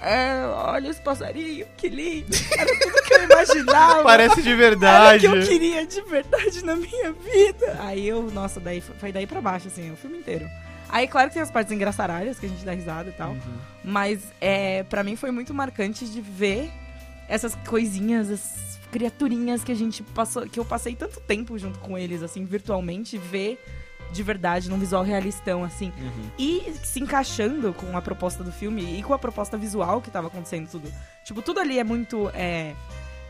É, 0.00 0.44
olha 0.46 0.90
os 0.90 0.98
passarinhos, 0.98 1.66
que 1.76 1.88
lindo. 1.88 2.36
Era 2.56 2.78
tudo 2.78 3.02
que 3.02 3.14
eu 3.14 3.24
imaginava. 3.24 4.02
Parece 4.04 4.42
de 4.42 4.48
Era 4.48 4.56
o 4.56 4.58
verdade. 4.58 5.20
que 5.20 5.34
eu 5.34 5.42
queria 5.42 5.86
de 5.86 6.02
verdade 6.02 6.64
na 6.64 6.76
minha 6.76 7.12
vida. 7.12 7.78
Aí 7.80 8.06
eu, 8.06 8.30
nossa, 8.30 8.60
daí 8.60 8.80
foi 8.80 8.94
foi 8.96 9.12
daí 9.12 9.26
pra 9.26 9.40
baixo, 9.40 9.68
assim, 9.68 9.90
o 9.90 9.96
filme 9.96 10.18
inteiro. 10.18 10.46
Aí, 10.88 11.08
claro 11.08 11.28
que 11.28 11.34
tem 11.34 11.42
as 11.42 11.50
partes 11.50 11.72
engraçaralhas, 11.72 12.38
que 12.38 12.46
a 12.46 12.48
gente 12.48 12.64
dá 12.64 12.72
risada 12.72 13.08
e 13.08 13.12
tal. 13.12 13.30
Uhum. 13.30 13.58
Mas, 13.84 14.20
é, 14.40 14.82
para 14.84 15.02
mim, 15.02 15.16
foi 15.16 15.30
muito 15.30 15.52
marcante 15.52 16.04
de 16.06 16.20
ver 16.20 16.70
essas 17.28 17.54
coisinhas, 17.66 18.30
essas 18.30 18.78
criaturinhas 18.90 19.64
que 19.64 19.72
a 19.72 19.74
gente 19.74 20.02
passou, 20.02 20.48
que 20.48 20.58
eu 20.58 20.64
passei 20.64 20.94
tanto 20.94 21.20
tempo 21.20 21.58
junto 21.58 21.78
com 21.78 21.98
eles, 21.98 22.22
assim, 22.22 22.44
virtualmente, 22.44 23.18
ver 23.18 23.58
de 24.12 24.22
verdade, 24.22 24.70
num 24.70 24.78
visual 24.78 25.02
realistão, 25.02 25.64
assim. 25.64 25.92
Uhum. 25.98 26.30
E 26.38 26.72
se 26.82 27.00
encaixando 27.00 27.72
com 27.72 27.96
a 27.96 28.02
proposta 28.02 28.42
do 28.44 28.52
filme 28.52 28.98
e 28.98 29.02
com 29.02 29.12
a 29.12 29.18
proposta 29.18 29.56
visual 29.56 30.00
que 30.00 30.10
tava 30.10 30.28
acontecendo 30.28 30.68
tudo. 30.70 30.92
Tipo, 31.24 31.42
tudo 31.42 31.60
ali 31.60 31.78
é 31.78 31.84
muito. 31.84 32.30
É, 32.32 32.74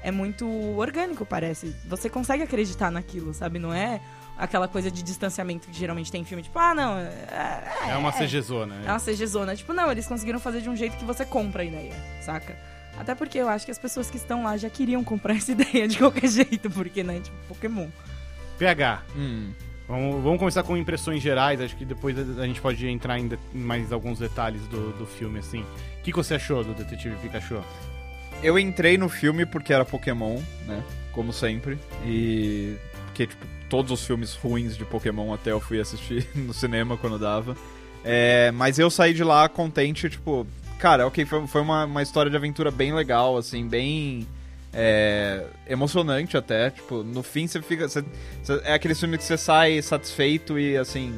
é 0.03 0.11
muito 0.11 0.47
orgânico, 0.79 1.25
parece. 1.25 1.75
Você 1.87 2.09
consegue 2.09 2.43
acreditar 2.43 2.91
naquilo, 2.91 3.35
sabe? 3.35 3.59
Não 3.59 3.73
é 3.73 4.01
aquela 4.39 4.69
coisa 4.69 4.91
de 4.91 5.03
distanciamento 5.03 5.67
que 5.69 5.77
geralmente 5.77 6.13
tem 6.13 6.21
em 6.21 6.25
filme, 6.25 6.43
tipo, 6.43 6.59
ah, 6.59 6.75
não. 6.75 6.99
É, 6.99 7.91
É 7.91 7.97
uma 7.97 8.13
CG-zona. 8.13 8.77
é 8.87 8.91
uma 8.91 9.01
CG 9.01 9.27
zona. 9.27 9.57
Tipo, 9.57 9.73
não, 9.73 9.91
eles 9.91 10.07
conseguiram 10.07 10.39
fazer 10.39 10.61
de 10.61 10.69
um 10.69 10.77
jeito 10.77 10.97
que 10.97 11.05
você 11.05 11.25
compra 11.25 11.63
a 11.63 11.65
ideia, 11.65 11.95
saca? 12.21 12.57
Até 12.99 13.15
porque 13.15 13.39
eu 13.39 13.49
acho 13.49 13.65
que 13.65 13.71
as 13.71 13.79
pessoas 13.79 14.11
que 14.11 14.17
estão 14.17 14.43
lá 14.45 14.57
já 14.57 14.71
queriam 14.71 15.05
comprar 15.05 15.37
essa 15.37 15.53
ideia 15.53 15.87
de 15.87 15.99
qualquer 15.99 16.29
jeito, 16.29 16.71
porque, 16.71 17.03
né, 17.03 17.21
tipo, 17.21 17.37
Pokémon. 17.49 17.89
PH. 18.59 19.03
Hum. 19.17 19.51
Vamos, 19.89 20.23
vamos 20.23 20.39
começar 20.39 20.63
com 20.63 20.77
impressões 20.77 21.23
gerais. 21.23 21.61
Acho 21.61 21.77
que 21.77 21.85
depois 21.85 22.17
a, 22.39 22.47
gente 22.47 22.61
pode 22.61 22.87
entrar 22.89 23.19
em, 23.19 23.29
de- 23.29 23.39
em 23.55 23.59
mais 23.59 23.93
alguns 23.93 24.19
detalhes 24.19 24.63
do, 24.69 24.93
do 24.99 25.07
filme, 25.07 25.39
assim. 25.39 25.61
O 25.61 26.03
que, 26.03 26.11
que 26.11 26.17
você 26.17 26.35
achou 26.35 26.65
do 26.65 26.75
Detetive 26.75 27.15
Pikachu? 27.17 27.63
eu 28.43 28.59
entrei 28.59 28.99
no 28.99 29.09
filme 29.09 29.47
porque 29.47 29.73
era 29.73 29.85
Pokémon, 29.85 30.39
né? 30.67 30.83
Como 31.13 31.33
sempre. 31.33 31.79
E. 32.05 32.77
Porque, 33.07 33.27
tipo, 33.27 33.47
todos 33.69 33.91
os 33.93 34.07
filmes 34.07 34.35
ruins 34.35 34.77
de 34.77 34.85
Pokémon 34.85 35.33
até 35.33 35.53
eu 35.53 35.61
fui 35.61 35.81
assistir 35.81 36.27
no 36.35 36.53
cinema 36.53 36.97
quando 36.97 37.19
dava. 37.19 37.57
É, 38.05 38.51
mas 38.53 38.79
eu 38.79 38.91
saí 38.91 39.15
de 39.15 39.25
lá 39.25 39.49
contente, 39.49 40.09
tipo, 40.11 40.47
cara, 40.79 41.07
ok, 41.07 41.25
foi, 41.25 41.47
foi 41.47 41.61
uma, 41.61 41.85
uma 41.85 42.03
história 42.03 42.31
de 42.31 42.37
aventura 42.37 42.71
bem 42.71 42.93
legal, 42.95 43.37
assim, 43.37 43.67
bem. 43.67 44.27
É, 44.79 45.45
emocionante 45.67 46.37
até. 46.37 46.69
Tipo, 46.71 47.03
no 47.03 47.23
fim 47.23 47.47
você 47.47 47.63
fica. 47.63 47.89
Você, 47.89 48.05
você- 48.43 48.61
é 48.65 48.75
aquele 48.75 48.95
filme 48.95 49.17
que 49.17 49.25
você 49.25 49.37
sai 49.39 49.81
satisfeito 49.81 50.59
e 50.59 50.77
assim. 50.77 51.15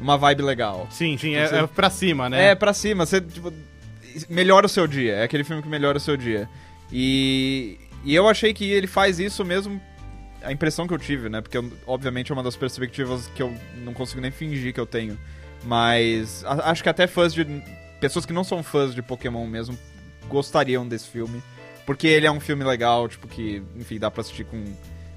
Uma 0.00 0.16
vibe 0.16 0.42
legal. 0.42 0.86
Sim, 0.90 1.16
sim, 1.18 1.32
Você- 1.34 1.54
é, 1.56 1.58
é 1.60 1.66
pra 1.66 1.90
cima, 1.90 2.28
né? 2.30 2.48
É, 2.48 2.54
pra 2.54 2.72
cima. 2.72 3.04
Você, 3.04 3.20
tipo, 3.20 3.52
melhora 4.28 4.64
o 4.66 4.68
seu 4.68 4.86
dia. 4.86 5.16
É 5.16 5.22
aquele 5.24 5.44
filme 5.44 5.62
que 5.62 5.68
melhora 5.68 5.98
o 5.98 6.00
seu 6.00 6.16
dia. 6.16 6.48
E, 6.90 7.78
e 8.04 8.14
eu 8.14 8.26
achei 8.28 8.54
que 8.54 8.64
ele 8.70 8.86
faz 8.86 9.18
isso 9.18 9.44
mesmo. 9.44 9.80
A 10.42 10.52
impressão 10.52 10.86
que 10.86 10.94
eu 10.94 10.98
tive, 10.98 11.28
né? 11.28 11.40
Porque, 11.40 11.58
eu- 11.58 11.70
obviamente, 11.86 12.30
é 12.30 12.34
uma 12.34 12.42
das 12.42 12.56
perspectivas 12.56 13.26
que 13.34 13.42
eu 13.42 13.52
não 13.84 13.92
consigo 13.92 14.20
nem 14.20 14.30
fingir 14.30 14.72
que 14.72 14.80
eu 14.80 14.86
tenho. 14.86 15.18
Mas 15.64 16.44
a- 16.46 16.70
acho 16.70 16.82
que 16.82 16.88
até 16.88 17.06
fãs 17.06 17.34
de. 17.34 17.44
Pessoas 18.00 18.26
que 18.26 18.32
não 18.32 18.44
são 18.44 18.62
fãs 18.62 18.94
de 18.94 19.02
Pokémon 19.02 19.46
mesmo 19.46 19.76
gostariam 20.28 20.86
desse 20.86 21.08
filme. 21.08 21.42
Porque 21.84 22.06
ele 22.08 22.26
é 22.26 22.30
um 22.32 22.40
filme 22.40 22.64
legal, 22.64 23.08
tipo, 23.08 23.28
que, 23.28 23.62
enfim, 23.76 23.98
dá 23.98 24.10
pra 24.10 24.20
assistir 24.20 24.44
com, 24.44 24.62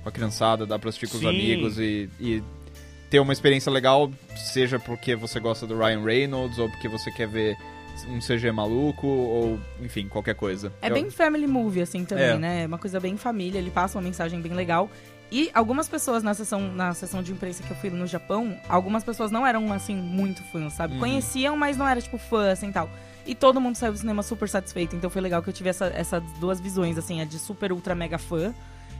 com 0.03 0.09
a 0.09 0.11
criançada, 0.11 0.65
dá 0.67 0.77
pra 0.77 0.89
assistir 0.89 1.07
com 1.07 1.15
os 1.15 1.21
Sim. 1.21 1.29
amigos 1.29 1.79
e, 1.79 2.07
e 2.19 2.43
ter 3.09 3.19
uma 3.19 3.33
experiência 3.33 3.71
legal, 3.71 4.11
seja 4.53 4.77
porque 4.77 5.15
você 5.15 5.39
gosta 5.39 5.65
do 5.65 5.75
Ryan 5.77 6.03
Reynolds, 6.03 6.59
ou 6.59 6.69
porque 6.69 6.87
você 6.87 7.11
quer 7.11 7.27
ver 7.27 7.57
um 8.07 8.19
CG 8.19 8.51
maluco, 8.51 9.07
ou, 9.07 9.59
enfim, 9.81 10.07
qualquer 10.07 10.35
coisa. 10.35 10.71
É 10.79 10.89
Eu- 10.89 10.93
bem 10.93 11.09
family 11.09 11.47
movie, 11.47 11.81
assim, 11.81 12.05
também, 12.05 12.25
É. 12.25 12.37
né? 12.37 12.63
É 12.63 12.67
uma 12.67 12.77
coisa 12.77 12.99
bem 12.99 13.17
família, 13.17 13.57
ele 13.57 13.71
passa 13.71 13.97
uma 13.97 14.03
mensagem 14.03 14.39
bem 14.39 14.53
legal. 14.53 14.89
E 15.31 15.51
algumas 15.53 15.87
pessoas 15.87 16.23
na 16.23 16.33
sessão, 16.33 16.71
na 16.73 16.93
sessão 16.93 17.21
de 17.21 17.31
imprensa 17.31 17.61
que 17.61 17.69
eu 17.69 17.77
fui 17.77 17.89
no 17.91 18.07
Japão, 18.07 18.59
algumas 18.67 19.03
pessoas 19.03 19.29
não 19.29 19.45
eram, 19.45 19.71
assim, 19.71 19.95
muito 19.95 20.41
fãs, 20.51 20.73
sabe? 20.73 20.93
Uhum. 20.95 20.99
Conheciam, 20.99 21.55
mas 21.55 21.77
não 21.77 21.87
era, 21.87 22.01
tipo, 22.01 22.17
fã, 22.17 22.51
assim, 22.51 22.71
tal. 22.71 22.89
E 23.27 23.35
todo 23.35 23.61
mundo 23.61 23.75
saiu 23.75 23.91
do 23.91 23.97
cinema 23.99 24.23
super 24.23 24.49
satisfeito, 24.49 24.95
então 24.95 25.07
foi 25.09 25.21
legal 25.21 25.43
que 25.43 25.49
eu 25.49 25.53
tive 25.53 25.69
essa- 25.69 25.91
essas 25.93 26.23
duas 26.39 26.59
visões, 26.59 26.97
assim, 26.97 27.21
a 27.21 27.25
de 27.25 27.37
super, 27.37 27.71
ultra, 27.71 27.93
mega 27.93 28.17
fã 28.17 28.53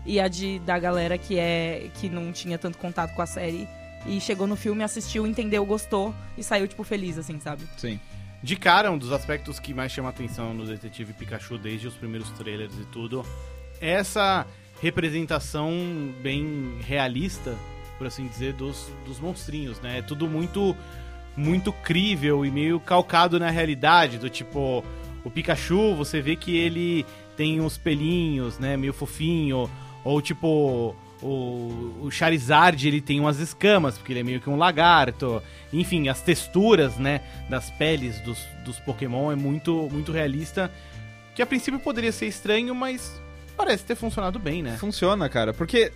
e 0.05 0.19
a 0.19 0.27
de 0.27 0.59
da 0.59 0.77
galera 0.77 1.17
que 1.17 1.39
é 1.39 1.89
que 1.95 2.07
não 2.09 2.31
tinha 2.31 2.57
tanto 2.59 2.77
contato 2.77 3.15
com 3.15 3.21
a 3.23 3.25
série 3.25 3.67
e 4.05 4.21
chegou 4.21 4.45
no 4.45 4.55
filme, 4.55 4.83
assistiu, 4.83 5.25
entendeu, 5.25 5.65
gostou 5.65 6.13
e 6.37 6.43
saiu, 6.43 6.67
tipo, 6.67 6.83
feliz, 6.83 7.17
assim, 7.17 7.39
sabe? 7.39 7.63
Sim. 7.75 7.99
De 8.43 8.55
cara, 8.55 8.91
um 8.91 8.97
dos 8.99 9.11
aspectos 9.11 9.59
que 9.59 9.73
mais 9.73 9.91
chama 9.91 10.09
atenção 10.09 10.53
no 10.53 10.65
Detetive 10.65 11.11
Pikachu 11.13 11.57
desde 11.57 11.87
os 11.87 11.95
primeiros 11.95 12.29
trailers 12.31 12.73
e 12.79 12.85
tudo, 12.85 13.25
essa 13.81 14.45
representação 14.81 15.71
bem 16.21 16.77
realista, 16.81 17.55
por 17.97 18.07
assim 18.07 18.27
dizer, 18.27 18.53
dos, 18.53 18.91
dos 19.05 19.19
monstrinhos, 19.19 19.79
né? 19.81 19.99
É 19.99 20.01
tudo 20.01 20.27
muito 20.27 20.75
muito 21.35 21.71
crível 21.71 22.45
e 22.45 22.51
meio 22.51 22.79
calcado 22.79 23.39
na 23.39 23.49
realidade, 23.49 24.17
do 24.17 24.29
tipo, 24.29 24.83
o 25.23 25.29
Pikachu, 25.29 25.95
você 25.95 26.21
vê 26.21 26.35
que 26.35 26.57
ele 26.57 27.05
tem 27.37 27.61
uns 27.61 27.77
pelinhos, 27.77 28.59
né, 28.59 28.75
meio 28.75 28.91
fofinho, 28.91 29.69
ou 30.03 30.21
tipo, 30.21 30.93
o, 31.21 32.01
o 32.01 32.11
Charizard, 32.11 32.85
ele 32.85 32.99
tem 32.99 33.19
umas 33.19 33.39
escamas, 33.39 33.97
porque 33.97 34.11
ele 34.11 34.19
é 34.19 34.23
meio 34.23 34.41
que 34.41 34.49
um 34.49 34.57
lagarto. 34.57 35.41
Enfim, 35.71 36.09
as 36.09 36.21
texturas, 36.21 36.97
né, 36.97 37.21
das 37.49 37.69
peles 37.71 38.19
dos, 38.21 38.39
dos 38.65 38.79
Pokémon 38.79 39.31
é 39.31 39.35
muito, 39.35 39.87
muito 39.91 40.11
realista, 40.11 40.71
que 41.35 41.41
a 41.41 41.45
princípio 41.45 41.79
poderia 41.79 42.11
ser 42.11 42.27
estranho, 42.27 42.75
mas 42.75 43.21
parece 43.59 43.83
ter 43.83 43.95
funcionado 43.95 44.39
bem, 44.39 44.63
né? 44.63 44.77
Funciona, 44.79 45.27
cara, 45.27 45.53
porque. 45.53 45.91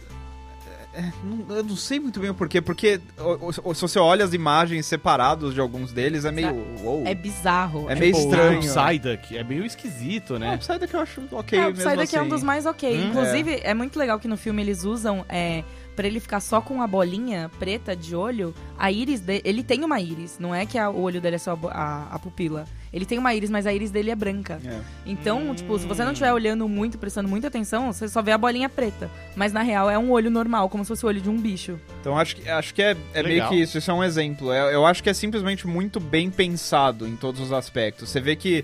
é, 0.96 1.12
não- 1.24 1.56
eu 1.58 1.64
não 1.64 1.76
sei 1.76 2.00
muito 2.00 2.20
bem 2.20 2.30
o 2.30 2.36
porquê, 2.36 2.62
porque 2.62 3.02
o- 3.18 3.70
o- 3.70 3.74
se 3.74 3.82
você 3.82 3.98
olha 3.98 4.24
as 4.24 4.32
imagens 4.34 4.86
separados 4.86 5.54
de 5.54 5.60
alguns 5.60 5.92
deles, 5.92 6.24
é 6.26 6.32
meio. 6.32 6.54
Uou. 6.84 7.02
É 7.08 7.16
bizarro. 7.16 7.90
É 7.90 7.96
meio 7.96 8.14
Tipo, 8.14 8.26
estranho. 8.28 8.60
O 8.60 8.62
Psyduck 8.62 9.36
é 9.38 9.44
meio 9.44 9.66
esquisito, 9.66 10.38
né? 10.38 10.54
É, 10.54 10.58
Psyduck 10.58 10.94
eu 10.94 11.00
acho 11.00 11.22
ok 11.32 11.58
É, 11.58 11.62
o 11.64 11.66
mesmo 11.72 11.84
Psyduck 11.90 12.16
é 12.16 12.20
um 12.20 12.22
assim. 12.22 12.30
dos 12.30 12.44
mais 12.44 12.66
ok. 12.68 12.96
Hum, 12.96 13.08
Inclusive, 13.10 13.62
é. 13.64 13.74
muito 13.74 13.98
legal 13.98 14.20
que 14.20 14.28
no 14.28 14.38
filme 14.38 14.62
eles 14.62 14.84
usam, 14.84 15.26
é, 15.28 15.64
pra 15.96 16.08
ele 16.08 16.20
ficar 16.20 16.40
só 16.40 16.60
com 16.62 16.82
a 16.82 16.88
bolinha 16.88 17.50
preta 17.60 17.96
de 17.96 18.16
olho, 18.16 18.54
a 18.78 18.92
íris 18.92 19.20
dele. 19.22 19.42
Ele 19.46 19.64
tem 19.64 19.84
uma 19.84 20.00
íris, 20.02 20.38
não 20.40 20.54
é 20.54 20.66
que 20.66 20.78
a- 20.78 20.90
o 20.90 21.02
olho 21.02 21.22
dele 21.22 21.36
é 21.36 21.40
só 21.40 21.58
a, 21.66 21.68
a- 21.72 22.16
a 22.16 22.20
pupila. 22.20 22.66
Ele 22.92 23.06
tem 23.06 23.18
uma 23.18 23.34
íris, 23.34 23.50
mas 23.50 23.66
a 23.66 23.74
íris 23.74 23.90
dele 23.90 24.12
é 24.12 24.16
branca. 24.16 24.60
É. 24.64 24.80
Então, 25.06 25.50
Hum. 25.50 25.56
tipo, 25.56 25.78
se 25.80 25.86
você 25.88 26.04
não 26.04 26.12
estiver 26.12 26.32
olhando 26.32 26.68
muito, 26.70 26.98
prestando 26.98 27.28
muita 27.28 27.48
atenção, 27.48 27.92
você 27.92 28.08
só 28.08 28.22
vê 28.22 28.32
a 28.32 28.38
bolinha 28.38 28.70
preta. 28.70 29.10
Mas 29.36 29.52
na 29.52 29.64
real 29.64 29.90
é 29.90 29.98
um 29.98 30.12
olho 30.12 30.30
normal, 30.30 30.70
como 30.70 30.84
se 30.84 30.90
fosse 30.90 31.04
o 31.04 31.08
olho 31.08 31.20
de 31.22 31.30
um 31.30 31.38
bicho. 31.40 31.80
Então 32.02 32.18
acho 32.18 32.36
que, 32.36 32.48
acho 32.48 32.74
que 32.74 32.84
é, 32.84 32.96
é 33.14 33.24
meio 33.24 33.48
que 33.50 33.56
isso, 33.56 33.78
isso 33.80 33.90
é 33.90 33.94
um 33.94 34.04
exemplo. 34.04 34.52
É- 34.52 34.76
eu 34.76 34.86
acho 34.86 35.02
que 35.02 35.10
é 35.10 35.14
simplesmente 35.14 35.66
muito 35.68 36.00
bem 36.00 36.30
pensado 36.30 37.08
em 37.08 37.16
todos 37.16 37.42
os 37.42 37.52
aspectos. 37.52 38.10
Você 38.10 38.20
vê 38.22 38.36
que. 38.36 38.64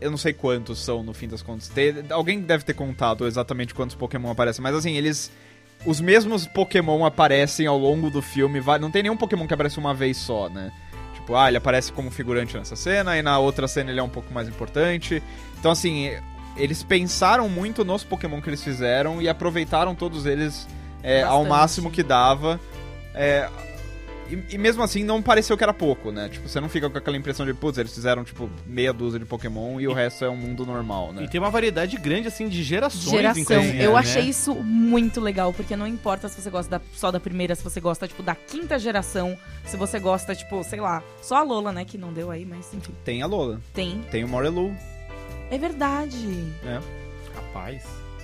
Eu 0.00 0.10
não 0.10 0.16
sei 0.16 0.32
quantos 0.32 0.78
são 0.82 1.02
no 1.02 1.12
fim 1.12 1.28
das 1.28 1.42
contas. 1.42 1.68
Tem- 1.68 1.92
alguém 2.08 2.40
deve 2.40 2.64
ter 2.64 2.72
contado 2.72 3.26
exatamente 3.26 3.74
quantos 3.74 3.94
Pokémon 3.94 4.30
aparecem, 4.30 4.62
mas 4.62 4.74
assim, 4.74 4.96
eles. 4.96 5.30
Os 5.84 6.00
mesmos 6.00 6.46
Pokémon 6.46 7.04
aparecem 7.04 7.66
ao 7.66 7.78
longo 7.78 8.10
do 8.10 8.20
filme. 8.20 8.60
Não 8.80 8.90
tem 8.90 9.02
nenhum 9.02 9.16
Pokémon 9.16 9.46
que 9.46 9.54
aparece 9.54 9.78
uma 9.78 9.94
vez 9.94 10.16
só, 10.16 10.48
né? 10.48 10.72
Tipo, 11.14 11.34
ah, 11.34 11.48
ele 11.48 11.56
aparece 11.56 11.92
como 11.92 12.10
figurante 12.10 12.56
nessa 12.56 12.76
cena, 12.76 13.16
e 13.16 13.22
na 13.22 13.38
outra 13.38 13.66
cena 13.66 13.90
ele 13.90 14.00
é 14.00 14.02
um 14.02 14.08
pouco 14.08 14.32
mais 14.32 14.48
importante. 14.48 15.22
Então, 15.58 15.70
assim, 15.70 16.10
eles 16.56 16.82
pensaram 16.82 17.48
muito 17.48 17.84
nos 17.84 18.04
Pokémon 18.04 18.40
que 18.40 18.50
eles 18.50 18.62
fizeram 18.62 19.22
e 19.22 19.28
aproveitaram 19.28 19.94
todos 19.94 20.26
eles 20.26 20.68
é, 21.02 21.22
ao 21.22 21.44
máximo 21.44 21.90
que 21.90 22.02
dava. 22.02 22.60
É, 23.14 23.48
e, 24.30 24.54
e 24.54 24.58
mesmo 24.58 24.82
assim 24.82 25.04
não 25.04 25.20
pareceu 25.22 25.56
que 25.56 25.62
era 25.62 25.72
pouco, 25.74 26.10
né? 26.12 26.28
Tipo, 26.28 26.48
você 26.48 26.60
não 26.60 26.68
fica 26.68 26.88
com 26.88 26.96
aquela 26.98 27.16
impressão 27.16 27.44
de, 27.46 27.52
putz, 27.54 27.78
eles 27.78 27.92
fizeram, 27.94 28.22
tipo, 28.24 28.48
meia 28.66 28.92
dúzia 28.92 29.18
de 29.18 29.24
Pokémon 29.26 29.80
e 29.80 29.86
o 29.88 29.92
resto 29.92 30.24
é 30.24 30.30
um 30.30 30.36
mundo 30.36 30.64
normal, 30.64 31.12
né? 31.12 31.24
E 31.24 31.28
tem 31.28 31.40
uma 31.40 31.50
variedade 31.50 31.96
grande, 31.96 32.28
assim, 32.28 32.48
de 32.48 32.62
gerações, 32.62 33.10
Geração. 33.10 33.42
inclusive, 33.42 33.82
Eu 33.82 33.92
né? 33.92 33.98
achei 33.98 34.22
isso 34.24 34.54
muito 34.54 35.20
legal, 35.20 35.52
porque 35.52 35.74
não 35.76 35.86
importa 35.86 36.28
se 36.28 36.40
você 36.40 36.50
gosta 36.50 36.78
da- 36.78 36.84
só 36.92 37.10
da 37.10 37.20
primeira, 37.20 37.54
se 37.54 37.62
você 37.64 37.80
gosta, 37.80 38.06
tipo, 38.08 38.22
da 38.22 38.34
quinta 38.34 38.78
geração, 38.78 39.36
se 39.64 39.76
você 39.76 39.98
gosta, 39.98 40.34
tipo, 40.34 40.62
sei 40.64 40.80
lá, 40.80 41.02
só 41.22 41.36
a 41.36 41.42
Lola, 41.42 41.72
né, 41.72 41.84
que 41.84 41.98
não 41.98 42.12
deu 42.12 42.30
aí, 42.30 42.44
mas 42.44 42.72
enfim, 42.74 42.92
Tem 43.04 43.22
a 43.22 43.26
Lola, 43.26 43.60
tem. 43.74 44.00
tem 44.10 44.24
o 44.24 44.28
Morelu, 44.28 44.74
É 45.50 45.58
verdade. 45.58 46.16
né? 46.62 46.80
Rapaz. 47.34 47.82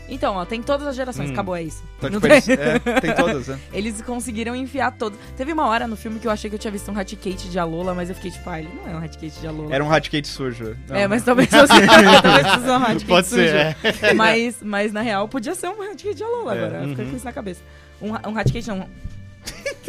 Então, 0.09 0.35
ó, 0.37 0.45
tem 0.45 0.63
todas 0.63 0.87
as 0.87 0.95
gerações, 0.95 1.31
Hum. 1.31 1.33
acabou, 1.33 1.57
é 1.57 1.63
isso. 1.65 1.83
Então, 1.99 2.11
Não 2.11 2.21
tipo, 2.21 2.29
tem- 2.33 2.37
eles, 2.55 2.87
é, 2.87 3.01
tem 3.01 3.15
todas, 3.15 3.49
né? 3.49 3.59
Eles 3.73 4.01
conseguiram 4.03 4.55
enfiar 4.55 4.93
todos. 4.93 5.19
Teve 5.37 5.53
uma 5.53 5.67
hora 5.67 5.87
no 5.89 5.97
filme 5.97 6.19
que 6.21 6.27
eu 6.27 6.31
achei 6.31 6.49
que 6.49 6.55
eu 6.57 6.61
tinha 6.61 6.71
visto 6.71 6.91
um 6.93 6.99
Hatkate 6.99 7.49
de 7.49 7.59
Alola, 7.59 7.95
mas 7.95 8.09
eu 8.09 8.15
fiquei 8.15 8.31
tipo, 8.31 8.49
ah, 8.49 8.59
ele 8.61 8.69
não 8.75 8.93
é 8.93 8.95
um 8.97 9.05
Hatkate 9.05 9.41
de 9.41 9.47
Alola. 9.47 9.75
Era 9.75 9.83
um 9.85 9.89
Raticate 9.89 10.29
sujo. 10.29 10.77
Não. 10.89 10.97
É, 10.97 11.09
mas 11.09 11.23
talvez 11.25 11.49
fosse 11.51 11.73
talvez 12.23 12.47
fosse 12.55 12.67
um 12.71 12.75
Hatkate 12.77 13.05
Pode 13.07 13.27
ser, 13.27 13.75
sujo. 13.75 13.97
é. 14.07 14.15
Mas, 14.15 14.57
mas 14.63 14.93
na 14.93 15.01
real 15.01 15.27
podia 15.29 15.55
ser 15.55 15.69
um 15.69 15.83
Hatkate 15.83 16.15
de 16.15 16.23
Alola 16.23 16.55
É, 16.55 16.65
agora. 16.65 16.83
Eu 16.85 16.89
fiquei 16.91 17.05
uhum. 17.05 17.11
com 17.11 17.17
isso 17.17 17.25
na 17.25 17.33
cabeça. 17.33 17.61
Um, 18.01 18.15
ha- 18.15 18.23
um 18.27 18.37
Hatkate 18.39 18.69
não, 18.69 18.89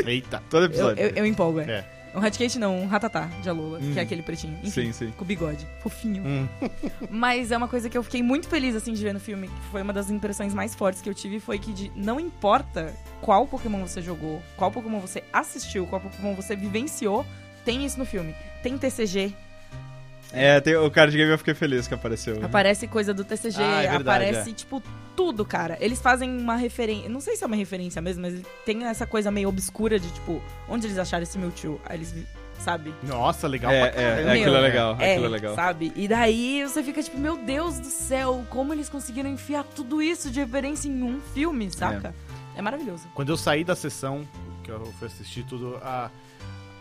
Eita. 0.05 0.41
Todo 0.49 0.63
eu, 0.63 0.67
episódio. 0.67 1.03
eu, 1.03 1.09
eu 1.15 1.25
empolgo, 1.25 1.59
é. 1.59 1.63
É. 1.63 1.85
Um 2.15 2.19
Hatkate 2.19 2.57
não, 2.57 2.79
um 2.81 2.87
Ratatá 2.87 3.29
de 3.43 3.49
Alola, 3.49 3.79
Hum. 3.79 3.93
que 3.93 3.99
é 3.99 4.01
aquele 4.01 4.21
pretinho. 4.23 4.57
Enfim, 4.63 4.91
Sim, 4.91 4.91
sim. 4.93 5.13
com 5.15 5.23
bigode. 5.25 5.67
Fofinho. 5.81 6.23
Hum. 6.25 6.47
Mas 7.11 7.51
é 7.51 7.57
uma 7.57 7.67
coisa 7.67 7.89
que 7.89 7.97
eu 7.97 8.01
fiquei 8.03 8.23
muito 8.23 8.47
feliz, 8.47 8.75
assim, 8.75 8.93
de 8.93 9.03
ver 9.03 9.13
no 9.13 9.19
filme. 9.19 9.49
Foi 9.71 9.81
uma 9.81 9.93
das 9.93 10.09
impressões 10.09 10.53
mais 10.53 10.73
fortes 10.73 11.01
que 11.01 11.09
eu 11.09 11.13
tive. 11.13 11.39
Foi 11.39 11.59
que 11.59 11.71
de, 11.73 11.91
não 11.95 12.19
importa 12.19 12.93
qual 13.21 13.45
Pokémon 13.45 13.85
você 13.85 14.01
jogou, 14.01 14.41
qual 14.55 14.71
Pokémon 14.71 14.99
você 14.99 15.23
assistiu, 15.31 15.85
qual 15.85 16.01
Pokémon 16.01 16.33
você 16.33 16.55
vivenciou, 16.55 17.25
tem 17.63 17.85
isso 17.85 17.99
no 17.99 18.05
filme. 18.05 18.33
Tem 18.63 18.77
TCG, 18.77 19.33
É, 20.33 20.59
tem, 20.59 20.75
o 20.75 20.89
card 20.91 21.15
game 21.15 21.31
eu 21.31 21.37
fiquei 21.37 21.53
feliz 21.53 21.87
que 21.87 21.93
apareceu. 21.93 22.43
aparece 22.43 22.85
coisa 22.87 23.13
do 23.13 23.23
TCG, 23.23 23.61
Ah, 23.61 23.83
é 23.83 23.89
verdade, 23.91 24.01
aparece, 24.25 24.53
tipo, 24.53 24.81
tudo, 25.17 25.43
cara. 25.43 25.75
Eles 25.81 25.99
fazem 25.99 26.29
uma 26.39 26.55
referência. 26.55 27.09
Não 27.09 27.19
sei 27.19 27.35
se 27.35 27.43
é 27.43 27.47
uma 27.47 27.55
referência 27.55 27.99
mesmo, 28.01 28.21
mas 28.21 28.35
ele 28.35 28.45
tem 28.63 28.85
essa 28.85 29.05
coisa 29.07 29.31
meio 29.31 29.49
obscura 29.49 29.99
de, 29.99 30.09
tipo, 30.11 30.41
onde 30.69 30.85
eles 30.87 30.97
acharam 30.99 31.23
esse 31.23 31.37
Mewtwo? 31.39 31.81
Aí 31.85 31.97
eles, 31.97 32.13
sabe? 32.59 32.93
Nossa, 33.03 33.47
legal 33.47 33.71
É, 33.71 33.89
pra 33.89 34.01
é, 34.01 34.05
é, 34.23 34.31
aquilo 34.31 34.55
é 34.55 34.61
legal, 34.61 34.95
É, 34.99 35.11
aquilo 35.13 35.25
é 35.25 35.29
legal. 35.29 35.55
sabe? 35.55 35.91
E 35.95 36.07
daí 36.07 36.63
você 36.63 36.83
fica 36.83 37.01
tipo, 37.01 37.17
meu 37.17 37.35
Deus 37.35 37.79
do 37.79 37.87
céu, 37.87 38.45
como 38.49 38.73
eles 38.73 38.87
conseguiram 38.89 39.29
enfiar 39.29 39.63
tudo 39.63 40.01
isso 40.01 40.29
de 40.29 40.39
referência 40.39 40.87
em 40.87 41.01
um 41.03 41.19
filme, 41.33 41.69
saca? 41.71 42.13
É, 42.55 42.61
maravilhoso. 42.61 43.07
Quando 43.15 43.29
eu 43.29 43.37
saí 43.37 43.63
da 43.63 43.75
sessão, 43.75 44.27
que 44.63 44.69
eu 44.71 44.85
fui 44.99 45.07
assistir 45.07 45.43
tudo, 45.45 45.77
a, 45.81 46.09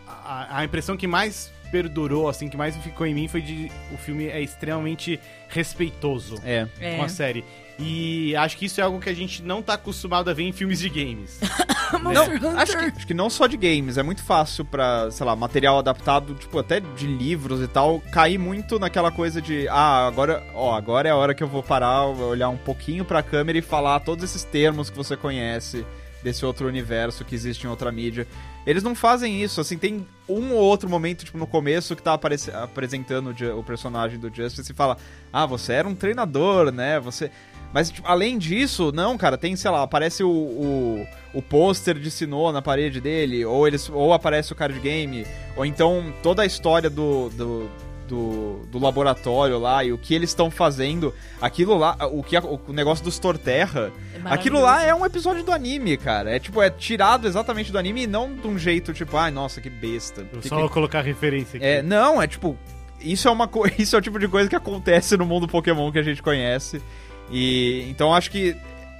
a, 0.07 0.59
a 0.59 0.65
impressão 0.65 0.95
que 0.97 1.07
mais 1.07 1.51
perdurou, 1.71 2.29
assim, 2.29 2.47
que 2.47 2.55
mais 2.55 2.75
ficou 2.77 3.05
em 3.05 3.13
mim 3.13 3.27
foi 3.27 3.41
de 3.41 3.69
o 3.93 3.97
filme 3.97 4.27
é 4.27 4.41
extremamente 4.41 5.19
respeitoso 5.49 6.35
É. 6.45 6.67
É. 6.79 6.95
com 6.97 7.03
a 7.03 7.09
série. 7.09 7.43
E 7.79 8.35
acho 8.35 8.57
que 8.57 8.65
isso 8.65 8.81
é 8.81 8.83
algo 8.83 8.99
que 8.99 9.09
a 9.09 9.13
gente 9.13 9.43
não 9.43 9.61
tá 9.61 9.73
acostumado 9.73 10.29
a 10.29 10.33
ver 10.33 10.43
em 10.43 10.51
filmes 10.51 10.79
de 10.79 10.89
games. 10.89 11.39
Monster 12.01 12.41
Não, 12.41 12.57
acho 12.59 12.75
que, 12.77 12.85
acho 12.85 13.07
que 13.07 13.13
não 13.13 13.29
só 13.29 13.45
de 13.45 13.55
games, 13.55 13.97
é 13.97 14.03
muito 14.03 14.23
fácil 14.23 14.65
pra, 14.65 15.11
sei 15.11 15.25
lá, 15.25 15.35
material 15.35 15.77
adaptado, 15.77 16.33
tipo, 16.33 16.57
até 16.57 16.79
de 16.79 17.05
livros 17.05 17.61
e 17.61 17.67
tal, 17.67 18.01
cair 18.11 18.39
muito 18.39 18.79
naquela 18.79 19.11
coisa 19.11 19.39
de, 19.41 19.67
ah, 19.69 20.07
agora, 20.07 20.43
ó, 20.55 20.73
agora 20.75 21.07
é 21.07 21.11
a 21.11 21.15
hora 21.15 21.35
que 21.35 21.43
eu 21.43 21.47
vou 21.47 21.61
parar, 21.61 22.05
olhar 22.07 22.49
um 22.49 22.57
pouquinho 22.57 23.05
pra 23.05 23.21
câmera 23.21 23.59
e 23.59 23.61
falar 23.61 23.99
todos 23.99 24.23
esses 24.23 24.43
termos 24.43 24.89
que 24.89 24.97
você 24.97 25.15
conhece 25.15 25.85
desse 26.27 26.45
outro 26.45 26.67
universo 26.67 27.23
que 27.23 27.33
existe 27.33 27.65
em 27.65 27.69
outra 27.69 27.89
mídia. 27.89 28.27
Eles 28.65 28.83
não 28.83 28.93
fazem 28.93 29.41
isso, 29.41 29.61
assim, 29.61 29.77
tem 29.77 30.05
um 30.27 30.51
ou 30.51 30.59
outro 30.59 30.89
momento, 30.89 31.23
tipo, 31.23 31.37
no 31.37 31.47
começo 31.47 31.95
que 31.95 32.03
tá 32.03 32.13
apresentando 32.13 33.33
o 33.33 33.59
o 33.59 33.63
personagem 33.63 34.19
do 34.19 34.33
Justice 34.33 34.69
e 34.69 34.75
fala, 34.75 34.97
ah, 35.31 35.45
você 35.45 35.73
era 35.73 35.87
um 35.87 35.95
treinador, 35.95 36.71
né, 36.71 36.99
você... 36.99 37.31
Mas, 37.73 37.91
tipo, 37.91 38.07
além 38.07 38.37
disso, 38.37 38.91
não, 38.93 39.17
cara, 39.17 39.37
tem, 39.37 39.55
sei 39.55 39.69
lá, 39.69 39.83
aparece 39.83 40.23
o, 40.23 40.29
o, 40.29 41.07
o 41.33 41.41
pôster 41.41 41.99
de 41.99 42.09
Sinnoh 42.09 42.51
na 42.51 42.61
parede 42.61 42.99
dele, 43.01 43.45
ou, 43.45 43.67
eles, 43.67 43.89
ou 43.89 44.13
aparece 44.13 44.51
o 44.51 44.55
card 44.55 44.79
game, 44.79 45.25
ou 45.55 45.65
então 45.65 46.13
toda 46.23 46.41
a 46.41 46.45
história 46.45 46.89
do, 46.89 47.29
do, 47.29 47.69
do, 48.07 48.65
do 48.71 48.79
laboratório 48.79 49.59
lá 49.59 49.83
e 49.83 49.91
o 49.91 49.97
que 49.97 50.13
eles 50.15 50.29
estão 50.29 50.49
fazendo, 50.49 51.13
aquilo 51.41 51.77
lá, 51.77 51.95
o, 52.11 52.23
que, 52.23 52.37
o 52.37 52.59
negócio 52.73 53.03
dos 53.03 53.19
Torterra, 53.19 53.91
É 54.15 54.19
aquilo 54.25 54.59
lá 54.61 54.83
é 54.83 54.93
um 54.95 55.05
episódio 55.05 55.43
do 55.43 55.51
anime, 55.51 55.97
cara. 55.97 56.35
É 56.35 56.39
tipo, 56.39 56.61
é 56.61 56.69
tirado 56.69 57.27
exatamente 57.27 57.71
do 57.71 57.77
anime 57.77 58.03
e 58.03 58.07
não 58.07 58.33
de 58.33 58.47
um 58.47 58.57
jeito 58.57 58.93
tipo, 58.93 59.15
ai, 59.17 59.29
nossa, 59.31 59.59
que 59.61 59.69
besta. 59.69 60.25
Vou 60.31 60.41
Que- 60.41 60.47
só 60.49 60.67
que- 60.67 60.73
colocar 60.73 61.01
referência 61.01 61.57
aqui. 61.57 61.65
é, 61.65 61.81
não, 61.81 62.21
é 62.21 62.27
tipo. 62.27 62.57
Isso 62.99 63.27
é 63.27 63.31
uma 63.31 63.47
co- 63.47 63.67
Isso 63.77 63.95
é 63.95 63.99
o 63.99 64.01
tipo 64.01 64.17
de 64.17 64.27
coisa 64.27 64.49
que 64.49 64.55
acontece 64.55 65.15
no 65.17 65.25
mundo 65.25 65.47
Pokémon 65.47 65.91
que 65.91 65.99
a 65.99 66.03
gente 66.03 66.23
conhece. 66.23 66.81
E 67.29 67.85
então 67.89 68.13
acho 68.13 68.31
que 68.31 68.55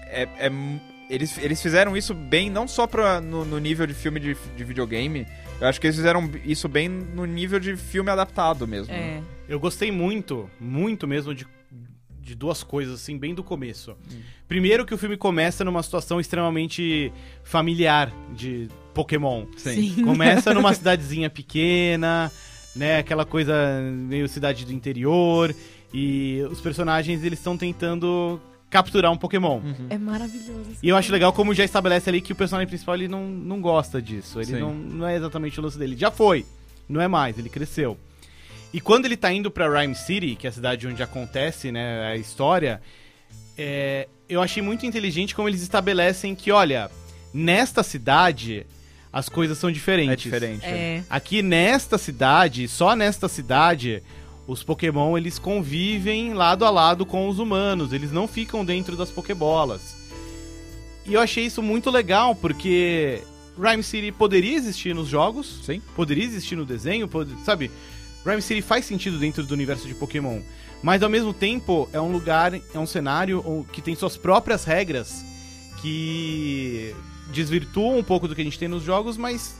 é, 0.09 0.27
é 0.37 0.51
eles, 1.09 1.37
eles 1.37 1.61
fizeram 1.61 1.95
isso 1.95 2.13
bem, 2.13 2.49
não 2.49 2.67
só 2.67 2.85
pra, 2.85 3.21
no, 3.21 3.45
no 3.45 3.59
nível 3.59 3.87
de 3.87 3.93
filme 3.93 4.19
de, 4.19 4.35
de 4.55 4.63
videogame. 4.63 5.25
Eu 5.59 5.67
acho 5.67 5.79
que 5.79 5.87
eles 5.87 5.95
fizeram 5.95 6.29
isso 6.43 6.67
bem 6.67 6.87
no 6.89 7.25
nível 7.25 7.59
de 7.59 7.75
filme 7.75 8.09
adaptado 8.09 8.67
mesmo. 8.67 8.93
É. 8.93 9.21
Eu 9.47 9.59
gostei 9.59 9.91
muito, 9.91 10.49
muito 10.59 11.07
mesmo 11.07 11.33
de, 11.33 11.47
de 12.21 12.35
duas 12.35 12.61
coisas, 12.63 12.95
assim, 12.95 13.17
bem 13.17 13.33
do 13.33 13.43
começo. 13.43 13.95
Primeiro 14.47 14.85
que 14.85 14.93
o 14.93 14.97
filme 14.97 15.17
começa 15.17 15.63
numa 15.63 15.81
situação 15.81 16.19
extremamente 16.19 17.11
familiar 17.43 18.11
de 18.35 18.67
Pokémon. 18.93 19.45
Sim. 19.55 19.95
Começa 20.03 20.53
numa 20.53 20.73
cidadezinha 20.73 21.29
pequena, 21.29 22.31
né? 22.75 22.97
Aquela 22.97 23.25
coisa 23.25 23.53
meio 23.81 24.27
cidade 24.27 24.65
do 24.65 24.73
interior. 24.73 25.55
E 25.93 26.41
os 26.51 26.59
personagens, 26.59 27.23
eles 27.23 27.39
estão 27.39 27.57
tentando 27.57 28.41
capturar 28.69 29.11
um 29.11 29.17
Pokémon. 29.17 29.61
É 29.89 29.97
maravilhoso. 29.97 30.77
E 30.81 30.89
eu 30.89 30.97
acho 30.97 31.11
legal 31.11 31.31
como 31.33 31.53
já 31.53 31.63
estabelece 31.63 32.09
ali 32.09 32.21
que 32.21 32.33
o 32.33 32.35
personagem 32.35 32.67
principal 32.67 32.95
ele 32.95 33.07
não, 33.07 33.27
não 33.27 33.61
gosta 33.61 34.01
disso. 34.01 34.39
Ele 34.39 34.47
Sim. 34.47 34.59
não, 34.59 34.73
não 34.73 35.07
é 35.07 35.15
exatamente 35.15 35.59
o 35.59 35.63
lance 35.63 35.77
dele. 35.77 35.95
Já 35.95 36.11
foi, 36.11 36.45
não 36.87 37.01
é 37.01 37.07
mais, 37.07 37.37
ele 37.37 37.49
cresceu. 37.49 37.97
E 38.73 38.81
quando 38.81 39.05
ele 39.05 39.15
tá 39.15 39.31
indo 39.31 39.49
pra 39.49 39.69
Rhyme 39.69 39.95
City, 39.95 40.35
que 40.35 40.45
é 40.45 40.49
a 40.49 40.53
cidade 40.53 40.87
onde 40.87 41.01
acontece 41.01 41.71
né, 41.71 42.07
a 42.07 42.17
história, 42.17 42.81
é, 43.57 44.07
eu 44.27 44.41
achei 44.41 44.61
muito 44.61 44.85
inteligente 44.85 45.33
como 45.33 45.47
eles 45.47 45.61
estabelecem 45.61 46.35
que, 46.35 46.51
olha, 46.51 46.91
nesta 47.33 47.81
cidade 47.81 48.65
as 49.11 49.29
coisas 49.29 49.57
são 49.57 49.71
diferentes. 49.71 50.11
É 50.11 50.15
diferente. 50.15 50.65
É. 50.65 51.03
Aqui 51.09 51.41
nesta 51.41 51.97
cidade, 51.97 52.67
só 52.67 52.95
nesta 52.95 53.27
cidade, 53.27 54.03
os 54.47 54.63
Pokémon 54.63 55.17
eles 55.17 55.37
convivem 55.37 56.33
lado 56.33 56.63
a 56.65 56.69
lado 56.69 57.05
com 57.05 57.27
os 57.27 57.37
humanos, 57.37 57.91
eles 57.93 58.11
não 58.11 58.27
ficam 58.27 58.63
dentro 58.63 58.95
das 58.95 59.11
Pokébolas. 59.11 59.95
E 61.05 61.13
eu 61.13 61.21
achei 61.21 61.45
isso 61.45 61.61
muito 61.61 61.89
legal, 61.89 62.33
porque 62.33 63.21
Rhyme 63.59 63.83
City 63.83 64.11
poderia 64.11 64.55
existir 64.55 64.95
nos 64.95 65.07
jogos, 65.07 65.61
Sim. 65.63 65.81
poderia 65.95 66.23
existir 66.23 66.55
no 66.55 66.65
desenho, 66.65 67.07
pode- 67.07 67.35
sabe? 67.43 67.69
Rhyme 68.25 68.41
City 68.41 68.61
faz 68.61 68.85
sentido 68.85 69.17
dentro 69.19 69.43
do 69.43 69.53
universo 69.53 69.87
de 69.87 69.93
Pokémon, 69.95 70.39
mas 70.81 71.01
ao 71.03 71.09
mesmo 71.09 71.33
tempo 71.33 71.87
é 71.93 71.99
um 71.99 72.11
lugar, 72.11 72.53
é 72.53 72.79
um 72.79 72.85
cenário 72.85 73.65
que 73.73 73.81
tem 73.81 73.95
suas 73.95 74.15
próprias 74.17 74.63
regras 74.63 75.25
que 75.81 76.93
desvirtuam 77.31 77.97
um 77.99 78.03
pouco 78.03 78.27
do 78.27 78.35
que 78.35 78.41
a 78.41 78.43
gente 78.43 78.59
tem 78.59 78.67
nos 78.67 78.83
jogos, 78.83 79.17
mas 79.17 79.55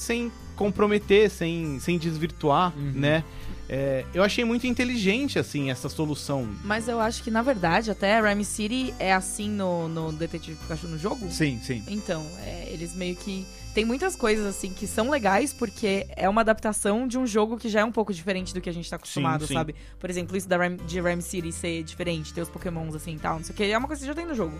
sem 0.00 0.30
comprometer, 0.56 1.30
sem, 1.30 1.78
sem 1.80 1.98
desvirtuar, 1.98 2.72
Uhum. 2.76 2.92
né? 2.94 3.24
É, 3.70 4.04
eu 4.14 4.22
achei 4.22 4.44
muito 4.46 4.66
inteligente, 4.66 5.38
assim, 5.38 5.70
essa 5.70 5.88
solução. 5.90 6.48
Mas 6.64 6.88
eu 6.88 6.98
acho 6.98 7.22
que, 7.22 7.30
na 7.30 7.42
verdade, 7.42 7.90
até 7.90 8.18
Rhyme 8.18 8.44
City 8.44 8.94
é 8.98 9.12
assim 9.12 9.48
no, 9.50 9.86
no 9.88 10.10
Detetive 10.10 10.56
Pikachu 10.56 10.88
no 10.88 10.98
jogo. 10.98 11.30
Sim, 11.30 11.60
sim. 11.62 11.84
Então, 11.86 12.24
é, 12.44 12.66
eles 12.72 12.94
meio 12.94 13.14
que. 13.14 13.46
Tem 13.74 13.84
muitas 13.84 14.16
coisas, 14.16 14.46
assim, 14.46 14.72
que 14.72 14.86
são 14.86 15.10
legais, 15.10 15.52
porque 15.52 16.06
é 16.16 16.26
uma 16.28 16.40
adaptação 16.40 17.06
de 17.06 17.18
um 17.18 17.26
jogo 17.26 17.58
que 17.58 17.68
já 17.68 17.80
é 17.80 17.84
um 17.84 17.92
pouco 17.92 18.12
diferente 18.12 18.52
do 18.54 18.60
que 18.60 18.68
a 18.70 18.72
gente 18.72 18.88
tá 18.88 18.96
acostumado, 18.96 19.46
sim. 19.46 19.52
sabe? 19.54 19.74
Por 20.00 20.08
exemplo, 20.10 20.34
isso 20.36 20.48
da 20.48 20.56
Rhyme- 20.56 20.78
de 20.86 21.00
Rhyme 21.00 21.22
City 21.22 21.52
ser 21.52 21.82
diferente, 21.84 22.32
ter 22.32 22.40
os 22.40 22.48
pokémons 22.48 22.94
assim 22.96 23.14
e 23.14 23.18
tal, 23.18 23.36
não 23.36 23.44
sei 23.44 23.52
o 23.54 23.56
que, 23.56 23.64
é 23.64 23.76
uma 23.78 23.86
coisa 23.86 24.00
que 24.00 24.06
já 24.08 24.14
tem 24.14 24.26
no 24.26 24.34
jogo. 24.34 24.58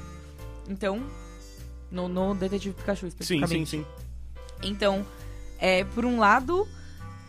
Então, 0.69 1.03
no, 1.91 2.07
no 2.09 2.35
Detetive 2.35 2.75
Pikachu 2.75 3.01
Sim, 3.01 3.09
especificamente. 3.09 3.71
sim, 3.71 3.79
sim. 3.81 3.87
Então, 4.69 5.05
é, 5.59 5.85
por 5.85 6.05
um 6.05 6.19
lado, 6.19 6.67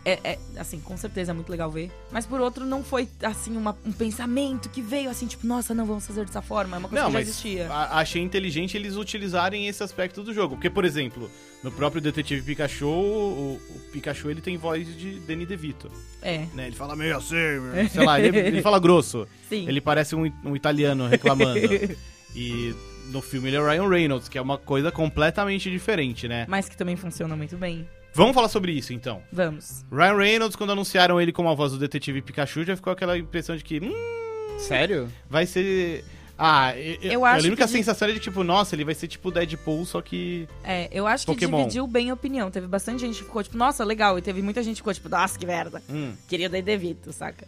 é, 0.04 0.18
é, 0.24 0.38
assim, 0.56 0.80
com 0.80 0.96
certeza 0.96 1.32
é 1.32 1.34
muito 1.34 1.50
legal 1.50 1.70
ver. 1.70 1.90
Mas 2.10 2.24
por 2.24 2.40
outro, 2.40 2.64
não 2.64 2.82
foi, 2.82 3.06
assim, 3.22 3.56
uma- 3.56 3.76
um 3.84 3.92
pensamento 3.92 4.68
que 4.70 4.80
veio 4.80 5.10
assim, 5.10 5.26
tipo, 5.26 5.46
nossa, 5.46 5.74
não 5.74 5.84
vamos 5.84 6.06
fazer 6.06 6.24
dessa 6.24 6.40
forma. 6.40 6.76
É 6.76 6.78
uma 6.78 6.88
coisa 6.88 7.02
Não, 7.04 7.10
que 7.10 7.14
já 7.16 7.20
existia. 7.20 7.68
a- 7.70 7.98
achei 8.00 8.22
inteligente 8.22 8.76
eles 8.76 8.96
utilizarem 8.96 9.66
esse 9.68 9.82
aspecto 9.82 10.22
do 10.22 10.32
jogo. 10.32 10.54
Porque, 10.56 10.70
por 10.70 10.84
exemplo, 10.86 11.30
no 11.62 11.70
próprio 11.70 12.00
Detetive 12.00 12.40
Pikachu, 12.42 12.86
o, 12.88 13.54
o 13.56 13.80
Pikachu 13.92 14.30
ele 14.30 14.40
tem 14.40 14.56
voz 14.56 14.86
de 14.96 15.20
Danny 15.20 15.44
DeVito. 15.44 15.90
É, 16.22 16.46
Né? 16.54 16.68
Ele 16.68 16.76
fala 16.76 16.96
meio 16.96 17.16
assim, 17.16 17.34
sei 17.92 18.04
lá, 18.06 18.18
ele, 18.18 18.38
ele 18.38 18.62
fala 18.62 18.78
grosso. 18.78 19.28
sim. 19.50 19.68
Ele 19.68 19.80
parece 19.82 20.14
um, 20.16 20.32
um 20.44 20.56
italiano 20.56 21.06
reclamando. 21.08 21.60
e 22.34 22.74
no 23.10 23.20
filme 23.20 23.48
ele 23.48 23.56
é 23.56 23.60
Ryan 23.60 23.88
Reynolds, 23.88 24.28
que 24.30 24.38
é 24.38 24.40
uma 24.40 24.56
coisa 24.56 24.90
completamente 24.90 25.70
diferente, 25.70 26.26
né? 26.26 26.46
Mas 26.48 26.68
que 26.70 26.76
também 26.76 26.96
funciona 26.96 27.36
muito 27.36 27.56
bem. 27.58 27.86
Vamos 28.14 28.34
falar 28.34 28.48
sobre 28.48 28.72
isso 28.72 28.92
então. 28.92 29.22
Vamos. 29.32 29.84
Ryan 29.90 30.16
Reynolds, 30.16 30.56
quando 30.56 30.70
anunciaram 30.72 31.20
ele 31.20 31.32
como 31.32 31.48
a 31.48 31.54
voz 31.54 31.72
do 31.72 31.78
Detetive 31.78 32.20
Pikachu, 32.22 32.64
já 32.64 32.74
ficou 32.76 32.92
aquela 32.92 33.16
impressão 33.16 33.56
de 33.56 33.62
que 33.64 33.78
hum, 33.80 34.58
Sério? 34.58 35.08
vai 35.28 35.46
ser. 35.46 36.04
Ah, 36.42 36.74
eu, 36.76 36.94
eu, 37.02 37.12
Eu 37.12 37.24
acho 37.26 37.42
lembro 37.42 37.50
que, 37.50 37.56
que 37.58 37.62
a 37.64 37.66
de- 37.66 37.72
sensação 37.72 38.06
era 38.08 38.14
de 38.14 38.20
tipo, 38.20 38.42
nossa, 38.42 38.74
ele 38.74 38.82
vai 38.84 38.94
ser 38.94 39.06
tipo 39.08 39.28
o 39.28 39.30
Deadpool, 39.30 39.84
só 39.84 40.00
que. 40.00 40.48
É, 40.64 40.88
eu 40.90 41.06
acho 41.06 41.26
que 41.26 41.32
Pokémon. 41.32 41.58
dividiu 41.58 41.86
bem 41.86 42.08
a 42.10 42.14
opinião. 42.14 42.50
Teve 42.50 42.66
bastante 42.66 43.00
gente 43.00 43.18
que 43.18 43.24
ficou, 43.24 43.42
tipo, 43.42 43.58
nossa, 43.58 43.84
legal. 43.84 44.18
E 44.18 44.22
teve 44.22 44.40
muita 44.40 44.62
gente 44.62 44.76
que 44.76 44.80
ficou, 44.80 44.94
tipo, 44.94 45.08
nossa, 45.08 45.38
que 45.38 45.44
merda. 45.46 45.82
Hum. 45.88 46.14
Queria 46.26 46.46
o 46.46 46.50
DeVito, 46.50 47.12
saca? 47.12 47.46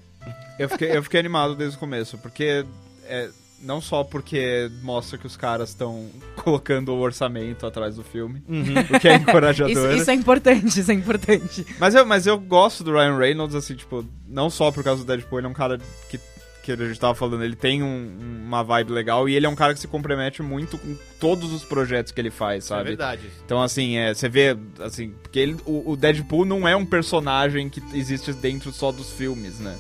Eu 0.59 0.69
fiquei, 0.69 0.95
eu 0.95 1.03
fiquei 1.03 1.19
animado 1.21 1.55
desde 1.57 1.77
o 1.77 1.81
começo, 1.81 2.19
porque. 2.19 2.67
é, 3.07 3.31
não 3.63 3.81
só 3.81 4.03
porque 4.05 4.71
mostra 4.83 5.17
que 5.17 5.27
os 5.27 5.37
caras 5.37 5.69
estão 5.71 6.09
colocando 6.37 6.93
o 6.93 6.99
orçamento 7.01 7.67
atrás 7.67 7.97
do 7.97 8.03
filme, 8.03 8.43
Uhum. 8.49 8.75
o 8.97 9.01
que 9.01 9.09
é 9.09 9.15
encorajador. 9.17 9.71
Isso, 9.93 10.03
isso 10.03 10.11
é 10.11 10.15
importante, 10.15 10.81
isso 10.81 10.91
é 10.91 10.95
importante. 10.95 11.65
Mas, 11.79 11.95
eu, 11.95 12.05
mas 12.05 12.27
eu 12.27 12.39
gosto 12.39 12.83
do 12.85 12.93
Ryan 12.93 13.17
Reynolds, 13.17 13.55
assim, 13.55 13.75
tipo, 13.75 14.05
não 14.29 14.51
só 14.51 14.71
por 14.73 14.83
causa 14.83 15.03
do 15.05 15.07
Deadpool, 15.07 15.39
ele 15.39 15.47
é 15.47 15.51
um 15.51 15.55
cara 15.55 15.79
que, 16.11 16.19
que 16.63 16.73
a 16.73 16.77
gente 16.77 16.99
tava 17.01 17.15
falando, 17.15 17.43
ele 17.43 17.57
tem 17.57 17.83
um- 17.83 18.43
uma 18.47 18.63
vibe 18.63 18.93
legal 18.93 19.29
e 19.29 19.35
ele 19.35 19.47
é 19.47 19.49
um 19.49 19.55
cara 19.57 19.75
que 19.75 19.81
se 19.81 19.89
compromete 19.89 20.43
muito 20.43 20.77
com 20.79 20.95
todos 21.19 21.53
os 21.53 21.65
projetos 21.65 22.13
que 22.13 22.21
ele 22.21 22.31
faz, 22.31 22.65
É 22.65 22.69
sabe? 22.69 22.85
verdade. 22.91 23.31
Então, 23.45 23.63
assim, 23.63 23.97
é, 23.97 24.13
você 24.15 24.29
vê, 24.29 24.57
assim, 24.81 25.15
porque 25.23 25.39
ele, 25.39 25.57
o, 25.65 25.93
o 25.93 25.97
Deadpool 25.97 26.45
não 26.45 26.67
é 26.69 26.77
um 26.77 26.85
personagem 26.87 27.69
que 27.69 27.83
existe 27.95 28.33
dentro 28.33 28.71
só 28.73 28.93
dos 28.93 29.11
filmes, 29.13 29.59
né? 29.59 29.77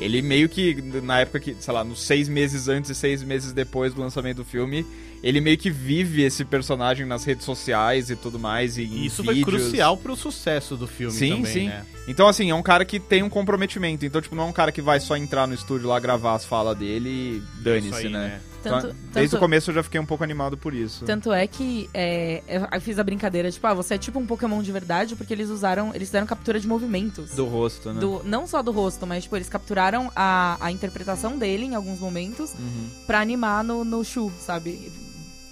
Ele 0.00 0.20
meio 0.20 0.48
que, 0.48 0.74
na 1.02 1.20
época 1.20 1.40
que, 1.40 1.56
sei 1.58 1.72
lá, 1.72 1.84
nos 1.84 2.02
seis 2.02 2.28
meses 2.28 2.68
antes 2.68 2.90
e 2.90 2.94
seis 2.94 3.22
meses 3.22 3.52
depois 3.52 3.94
do 3.94 4.00
lançamento 4.00 4.38
do 4.38 4.44
filme, 4.44 4.84
ele 5.22 5.40
meio 5.40 5.56
que 5.56 5.70
vive 5.70 6.22
esse 6.22 6.44
personagem 6.44 7.06
nas 7.06 7.24
redes 7.24 7.44
sociais 7.44 8.10
e 8.10 8.16
tudo 8.16 8.38
mais. 8.38 8.76
E, 8.76 8.82
E 8.82 9.06
isso 9.06 9.22
foi 9.24 9.40
crucial 9.40 9.96
pro 9.96 10.16
sucesso 10.16 10.76
do 10.76 10.86
filme 10.86 11.16
Sim, 11.16 11.36
também, 11.36 11.52
sim. 11.52 11.68
né? 11.68 11.86
Então, 12.06 12.28
assim, 12.28 12.50
é 12.50 12.54
um 12.54 12.62
cara 12.62 12.84
que 12.84 13.00
tem 13.00 13.22
um 13.22 13.30
comprometimento. 13.30 14.04
Então, 14.04 14.20
tipo, 14.20 14.34
não 14.34 14.44
é 14.44 14.46
um 14.46 14.52
cara 14.52 14.70
que 14.70 14.82
vai 14.82 15.00
só 15.00 15.16
entrar 15.16 15.46
no 15.46 15.54
estúdio 15.54 15.88
lá, 15.88 15.98
gravar 15.98 16.34
as 16.34 16.44
falas 16.44 16.76
dele 16.76 17.08
e 17.08 17.62
dane-se, 17.62 18.06
aí, 18.06 18.12
né? 18.12 18.40
Tanto, 18.70 18.86
Então, 18.86 18.96
desde 19.12 19.30
tanto- 19.30 19.36
o 19.36 19.38
começo 19.40 19.70
eu 19.70 19.74
já 19.74 19.82
fiquei 19.82 20.00
um 20.00 20.06
pouco 20.06 20.24
animado 20.24 20.56
por 20.56 20.74
isso. 20.74 21.04
Tanto 21.04 21.32
é 21.32 21.46
que 21.46 21.88
é, 21.94 22.42
eu 22.72 22.80
fiz 22.80 22.98
a 22.98 23.04
brincadeira, 23.04 23.50
tipo, 23.50 23.66
ah, 23.66 23.74
você 23.74 23.94
é 23.94 23.98
tipo 23.98 24.18
um 24.18 24.26
Pokémon 24.26 24.62
de 24.62 24.72
verdade, 24.72 25.14
porque 25.16 25.32
eles 25.32 25.48
usaram, 25.50 25.94
eles 25.94 26.08
fizeram 26.08 26.26
captura 26.26 26.58
de 26.58 26.66
movimentos. 26.66 27.30
Do 27.34 27.44
rosto, 27.44 27.92
né? 27.92 28.00
Do- 28.00 28.22
não 28.24 28.46
só 28.46 28.62
do 28.62 28.72
rosto, 28.72 29.06
mas 29.06 29.24
tipo, 29.24 29.36
eles 29.36 29.48
capturaram 29.48 30.10
a, 30.16 30.56
a 30.60 30.70
interpretação 30.72 31.38
dele 31.38 31.64
em 31.66 31.74
alguns 31.74 31.98
momentos 32.00 32.52
Uhum. 32.54 32.88
pra 33.06 33.20
animar 33.20 33.62
no, 33.64 33.84
no 33.84 34.04
Shu, 34.04 34.32
sabe? 34.40 34.90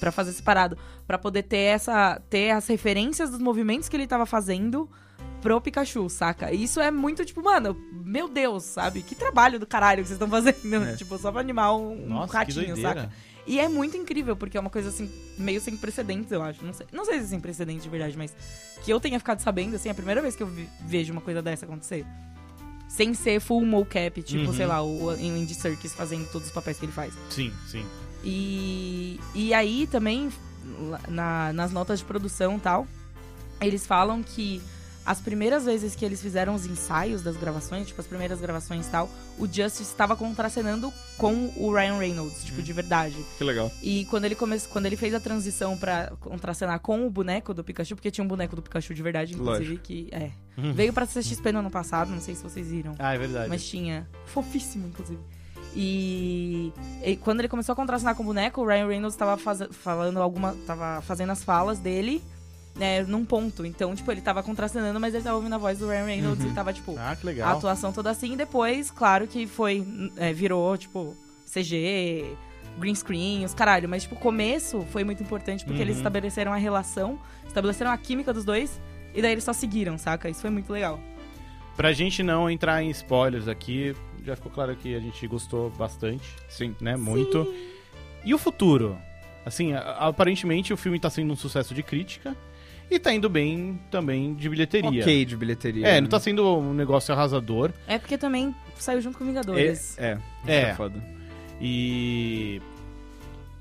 Pra 0.01 0.11
fazer 0.11 0.33
separado. 0.33 0.77
Pra 1.07 1.19
poder 1.19 1.43
ter 1.45 1.57
essa. 1.59 2.21
ter 2.31 2.51
as 2.51 2.67
referências 2.67 3.31
dos 3.31 3.39
movimentos 3.41 3.89
que 3.89 3.97
ele 3.97 4.07
tava 4.07 4.25
fazendo 4.27 4.89
pro 5.43 5.61
Pikachu, 5.61 6.09
saca? 6.09 6.51
E 6.53 6.63
isso 6.63 6.81
é 6.81 6.91
muito, 6.91 7.25
tipo, 7.25 7.43
mano, 7.43 7.77
meu 7.93 8.29
Deus, 8.29 8.63
sabe? 8.65 9.03
Que 9.03 9.15
trabalho 9.15 9.59
do 9.59 9.67
caralho 9.67 10.03
que 10.03 10.09
vocês 10.09 10.17
estão 10.21 10.29
fazendo. 10.29 10.85
É. 10.85 10.97
Tipo, 10.97 11.19
só 11.19 11.31
pra 11.33 11.41
animar 11.41 11.75
um, 11.77 12.05
um 12.05 12.09
Nossa, 12.09 12.29
que 12.31 12.37
ratinho, 12.59 12.77
saca? 12.81 13.11
E 13.47 13.59
é 13.59 13.69
muito 13.69 13.97
incrível, 13.97 14.37
porque 14.37 14.57
é 14.57 14.61
uma 14.61 14.71
coisa 14.71 14.89
assim, 14.89 15.11
meio 15.37 15.61
sem 15.61 15.77
precedentes, 15.77 16.31
eu 16.31 16.41
acho. 16.43 16.65
Não 16.65 16.73
sei, 16.73 16.87
não 16.93 17.05
sei 17.05 17.19
se 17.19 17.25
é 17.25 17.29
sem 17.29 17.41
precedentes 17.41 17.83
de 17.83 17.89
verdade, 17.91 18.17
mas 18.17 18.33
que 18.85 18.93
eu 18.93 19.01
tenha 19.01 19.19
ficado 19.19 19.41
sabendo, 19.41 19.75
assim, 19.75 19.89
é 19.89 19.93
a 19.93 19.95
primeira 19.97 20.23
vez 20.23 20.37
que 20.37 20.43
eu 20.45 20.51
vejo 20.87 21.13
uma 21.13 21.21
coisa 21.21 21.43
dessa 21.43 21.65
acontecer. 21.67 22.07
Sem 22.89 23.15
ser 23.15 23.41
full 23.41 23.65
mocap, 23.67 24.23
tipo, 24.23 24.47
Uhum. 24.51 24.53
sei 24.55 24.67
lá, 24.67 24.81
o 24.83 25.13
em 25.17 25.43
Andy 25.43 25.55
Serkis 25.55 25.93
fazendo 25.95 26.31
todos 26.31 26.49
os 26.49 26.55
papéis 26.55 26.79
que 26.79 26.85
ele 26.85 26.93
faz. 26.93 27.15
Sim, 27.31 27.53
sim. 27.67 27.85
E, 28.23 29.19
e 29.35 29.53
aí 29.53 29.89
também, 29.89 30.31
na- 31.09 31.53
nas 31.53 31.73
notas 31.73 31.99
de 31.99 32.05
produção 32.05 32.57
e 32.57 32.61
tal, 32.61 32.87
eles 33.61 33.85
falam 33.87 34.23
que 34.23 34.63
as 35.05 35.21
primeiras 35.21 35.65
vezes 35.65 35.95
que 35.97 36.05
eles 36.05 36.23
fizeram 36.23 36.55
os 36.55 36.65
ensaios 36.67 37.23
das 37.23 37.37
gravações, 37.37 37.89
tipo, 37.89 38.01
as 38.01 38.07
primeiras 38.07 38.41
gravações 38.41 38.87
e 38.87 38.91
tal, 38.91 39.09
o 39.39 39.47
Justice 39.47 39.83
estava 39.83 40.15
contracenando 40.15 40.93
com 41.19 41.53
o 41.57 41.73
Ryan 41.73 41.99
Reynolds, 41.99 42.45
tipo, 42.45 42.63
de 42.63 42.73
verdade. 42.73 43.17
Que 43.37 43.45
legal. 43.45 43.71
E 43.83 44.05
quando 44.07 44.25
ele, 44.27 44.35
come... 44.35 44.59
quando 44.61 44.87
ele 44.87 44.97
fez 44.97 45.13
a 45.15 45.21
transição 45.21 45.77
pra 45.77 46.13
contracenar 46.21 46.79
com 46.81 47.07
o 47.07 47.11
boneco 47.11 47.53
do 47.53 47.65
Pikachu, 47.65 47.97
porque 47.97 48.11
tinha 48.11 48.25
um 48.25 48.29
boneco 48.29 48.55
do 48.55 48.63
Pikachu 48.63 48.95
de 48.95 49.03
verdade, 49.03 49.35
inclusive, 49.35 49.79
que 49.79 50.09
é. 50.13 50.31
Uhum. 50.57 50.73
Veio 50.73 50.93
pra 50.93 51.07
CXP 51.07 51.51
no 51.53 51.61
ano 51.61 51.71
passado, 51.71 52.11
não 52.11 52.21
sei 52.21 52.35
se 52.35 52.43
vocês 52.43 52.69
viram. 52.69 52.95
Ah, 52.99 53.15
é 53.15 53.19
verdade. 53.19 53.49
Mas 53.49 53.65
tinha. 53.65 54.09
Fofíssimo, 54.27 54.87
inclusive. 54.89 55.21
E, 55.75 56.73
e 57.05 57.17
quando 57.17 57.41
ele 57.41 57.49
começou 57.49 57.73
a 57.73 57.77
contracenar 57.77 58.15
com 58.15 58.23
o 58.23 58.27
boneco, 58.27 58.61
o 58.61 58.67
Ryan 58.67 58.87
Reynolds 58.87 59.17
tava 59.17 59.37
faz- 59.39 59.63
falando 59.71 60.21
alguma. 60.21 60.55
tava 60.67 61.01
fazendo 61.03 61.31
as 61.33 61.43
falas 61.43 61.79
dele, 61.79 62.23
né, 62.75 63.03
num 63.03 63.25
ponto. 63.25 63.65
Então, 63.67 63.95
tipo, 63.95 64.11
ele 64.11 64.21
tava 64.21 64.43
contracenando, 64.43 64.99
mas 64.99 65.15
ele 65.15 65.23
tava 65.25 65.37
ouvindo 65.37 65.55
a 65.55 65.59
voz 65.59 65.79
do 65.79 65.89
Ryan 65.89 66.05
Reynolds 66.05 66.45
e 66.45 66.51
tava, 66.51 66.73
tipo, 66.73 66.95
Ah, 66.99 67.17
que 67.17 67.41
a 67.41 67.51
atuação 67.51 67.93
toda 67.93 68.11
assim. 68.11 68.33
E 68.33 68.37
depois, 68.37 68.91
claro 68.91 69.27
que 69.27 69.47
foi. 69.47 69.87
é, 70.17 70.33
virou, 70.33 70.77
tipo, 70.79 71.17
CG, 71.53 72.25
green 72.79 72.95
screen, 72.95 73.45
os 73.45 73.53
caralho. 73.55 73.89
Mas, 73.89 74.03
tipo, 74.05 74.15
o 74.15 74.19
começo 74.19 74.83
foi 74.91 75.05
muito 75.05 75.23
importante 75.23 75.65
porque 75.65 75.81
eles 75.83 75.97
Uhum. 75.97 76.01
estabeleceram 76.01 76.53
a 76.53 76.57
relação, 76.57 77.19
estabeleceram 77.47 77.91
a 77.91 77.97
química 77.99 78.33
dos 78.33 78.45
dois. 78.45 78.81
E 79.15 79.21
daí 79.21 79.33
eles 79.33 79.45
só 79.45 79.53
seguiram, 79.53 79.99
saca? 79.99 80.31
Isso 80.31 80.41
foi 80.41 80.49
muito 80.51 80.73
legal. 80.73 80.99
Pra 81.77 81.93
gente 81.93 82.23
não 82.23 82.51
entrar 82.51 82.83
em 82.83 82.91
spoilers 82.91 83.49
aqui, 83.49 83.95
já 84.25 84.35
ficou 84.37 84.51
claro 84.53 84.75
que 84.77 84.95
a 84.95 85.01
gente 85.01 85.27
gostou 85.27 85.69
bastante, 85.71 86.35
Sim. 86.49 86.75
né? 86.81 86.97
Muito. 86.97 87.47
E 88.25 88.33
o 88.33 88.39
futuro? 88.39 88.97
Assim, 89.45 89.73
aparentemente 89.75 90.73
o 90.73 90.77
filme 90.77 90.99
tá 91.01 91.11
sendo 91.11 91.33
um 91.33 91.37
sucesso 91.37 91.75
de 91.75 91.83
crítica 91.83 92.37
e 92.95 92.99
tá 92.99 93.13
indo 93.13 93.29
bem 93.29 93.81
também 93.91 94.35
de 94.35 94.49
bilheteria. 94.49 95.01
Ok 95.01 95.25
de 95.25 95.37
bilheteria. 95.37 95.87
É, 95.87 96.01
não 96.01 96.09
tá 96.09 96.21
sendo 96.21 96.59
um 96.59 96.73
negócio 96.75 97.13
arrasador. 97.15 97.71
É 97.87 97.99
porque 97.99 98.17
também 98.19 98.55
saiu 98.77 99.01
junto 99.01 99.19
com 99.19 99.25
Vingadores. 99.25 99.97
É, 99.99 100.19
É. 100.47 100.55
é. 100.55 100.75
foda. 100.75 101.03
E. 101.61 102.61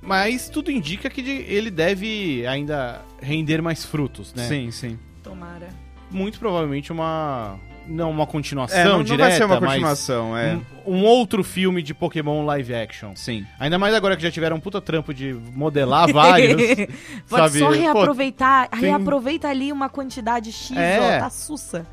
Mas 0.01 0.49
tudo 0.49 0.71
indica 0.71 1.09
que 1.09 1.21
ele 1.21 1.69
deve 1.69 2.45
ainda 2.47 3.01
render 3.21 3.61
mais 3.61 3.85
frutos, 3.85 4.33
né? 4.33 4.47
Sim, 4.47 4.71
sim. 4.71 4.97
Tomara. 5.23 5.69
Muito 6.09 6.39
provavelmente 6.39 6.91
uma. 6.91 7.59
Não 7.91 8.10
uma 8.10 8.25
continuação 8.25 8.80
É, 8.80 8.84
não, 8.86 8.97
não 8.97 9.04
direta, 9.04 9.30
vai 9.30 9.38
ser 9.38 9.43
uma 9.45 9.60
mas 9.60 9.69
continuação, 9.71 10.38
é. 10.38 10.58
um, 10.86 10.97
um 10.99 11.04
outro 11.06 11.43
filme 11.43 11.82
de 11.84 11.93
Pokémon 11.93 12.45
live 12.45 12.73
action. 12.73 13.12
Sim. 13.15 13.45
Ainda 13.60 13.77
mais 13.77 13.93
agora 13.93 14.15
que 14.15 14.23
já 14.23 14.32
tiveram 14.32 14.56
um 14.58 14.60
puta 14.60 14.80
trampo 14.82 15.13
de 15.13 15.34
modelar 15.54 16.12
vários. 16.12 16.56
Pode 17.30 17.43
sabe? 17.49 17.60
só 17.60 17.67
Pô, 17.67 17.71
reaproveitar. 17.73 18.67
tem- 18.69 18.80
Reaproveita 18.82 19.47
ali 19.49 19.71
uma 19.71 19.89
quantidade 19.89 20.51
X, 20.51 20.75
É. 20.77 21.17
ó, 21.17 21.19
tá 21.19 21.30
sussa. 21.30 21.86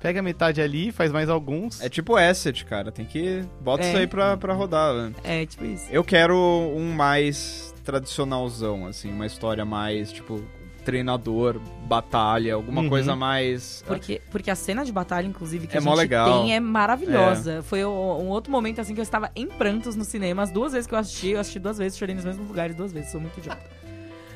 pega 0.00 0.20
metade 0.20 0.60
ali, 0.60 0.90
faz 0.90 1.12
mais 1.12 1.28
alguns. 1.28 1.80
É 1.80 1.88
tipo 1.88 2.16
asset, 2.16 2.64
cara. 2.64 2.90
Tem 2.90 3.04
que. 3.04 3.44
Bota 3.60 3.84
É. 3.84 3.88
isso 3.88 3.96
aí 3.98 4.06
pra, 4.06 4.36
pra 4.36 4.52
rodar, 4.54 4.92
né? 4.94 5.12
É, 5.22 5.46
tipo 5.46 5.64
isso. 5.64 5.86
Eu 5.90 6.02
quero 6.02 6.36
um 6.36 6.92
mais 6.92 7.72
tradicionalzão, 7.84 8.86
assim, 8.86 9.12
uma 9.12 9.26
história 9.26 9.64
mais, 9.64 10.12
tipo, 10.12 10.42
treinador, 10.84 11.58
batalha, 11.86 12.54
alguma 12.54 12.82
Uhum. 12.82 12.88
coisa 12.88 13.16
mais. 13.16 13.82
Porque, 13.86 14.20
porque 14.30 14.50
a 14.50 14.54
cena 14.54 14.84
de 14.84 14.92
batalha, 14.92 15.26
inclusive, 15.26 15.66
que 15.66 15.74
É 15.76 15.78
a 15.78 15.80
gente 15.80 15.94
legal. 15.96 16.42
tem 16.42 16.54
é 16.54 16.60
maravilhosa. 16.60 17.62
Foi 17.62 17.84
o- 17.84 17.90
um 18.20 18.28
outro 18.28 18.50
momento, 18.52 18.80
assim, 18.80 18.94
que 18.94 19.00
eu 19.00 19.04
estava 19.04 19.30
em 19.34 19.46
prantos 19.46 19.96
no 19.96 20.04
cinema. 20.04 20.42
As 20.42 20.50
duas 20.50 20.72
vezes 20.72 20.86
que 20.86 20.94
eu 20.94 20.98
assisti, 20.98 21.28
eu 21.30 21.40
assisti 21.40 21.58
duas 21.58 21.78
vezes, 21.78 21.96
chorei 21.98 22.14
nos 22.14 22.24
mesmos 22.24 22.46
lugares 22.46 22.74
duas 22.76 22.92
vezes. 22.92 23.10
Sou 23.10 23.20
muito 23.20 23.38
idiota. 23.38 23.62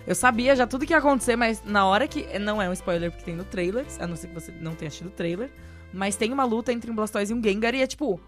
Eu 0.07 0.15
sabia 0.15 0.55
já 0.55 0.67
tudo 0.67 0.87
que 0.87 0.93
ia 0.93 0.99
acontecer, 0.99 1.35
mas 1.35 1.63
na 1.65 1.85
hora 1.85 2.07
que... 2.07 2.39
Não 2.39 2.63
é 2.63 2.69
um 2.69 2.73
spoiler 2.73 3.11
porque 3.11 3.25
tem 3.25 3.35
no 3.35 3.43
trailer, 3.45 3.85
a 3.99 4.07
não 4.07 4.15
ser 4.15 4.29
que 4.29 4.35
você 4.35 4.53
não 4.61 4.73
tenha 4.75 4.87
assistido 4.89 5.09
o 5.09 5.11
trailer. 5.11 5.51
Mas 5.93 6.15
tem 6.15 6.33
uma 6.33 6.45
luta 6.45 6.73
entre 6.73 6.91
um 6.91 6.95
Blastoise 6.95 7.33
e 7.33 7.37
um 7.37 7.43
Gengar 7.43 7.75
e 7.75 7.83
é, 7.83 7.87
tipo... 7.87 8.21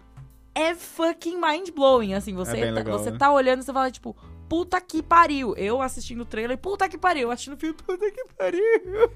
É 0.53 0.75
fucking 0.75 1.39
mind-blowing, 1.39 2.15
assim. 2.15 2.33
Você, 2.33 2.57
É 2.57 2.61
bem 2.61 2.69
tá, 2.73 2.79
legal, 2.79 2.99
você 2.99 3.11
né? 3.11 3.17
tá 3.17 3.31
olhando 3.31 3.61
e 3.61 3.63
você 3.63 3.71
fala, 3.71 3.89
tipo... 3.89 4.15
Puta 4.49 4.81
que 4.81 5.03
pariu. 5.03 5.55
Eu 5.55 5.81
assistindo 5.81 6.21
o 6.21 6.25
trailer, 6.25 6.57
puta 6.57 6.89
que 6.89 6.97
pariu. 6.97 7.29
Assistindo 7.29 7.53
o 7.53 7.57
filme, 7.57 7.75
puta 7.75 8.09
que 8.11 8.25
pariu. 8.35 9.11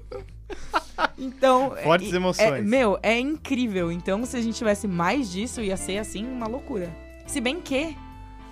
então... 1.18 1.74
Fortes 1.82 2.12
é- 2.12 2.16
emoções. 2.16 2.48
é- 2.48 2.62
meu, 2.62 2.98
é 3.02 3.18
incrível. 3.18 3.90
Então, 3.90 4.24
se 4.24 4.36
a 4.36 4.40
gente 4.40 4.56
tivesse 4.56 4.86
mais 4.86 5.30
disso, 5.30 5.60
ia 5.60 5.76
ser, 5.76 5.98
assim, 5.98 6.24
uma 6.24 6.46
loucura. 6.46 6.94
Se 7.26 7.40
bem 7.40 7.60
que 7.60 7.96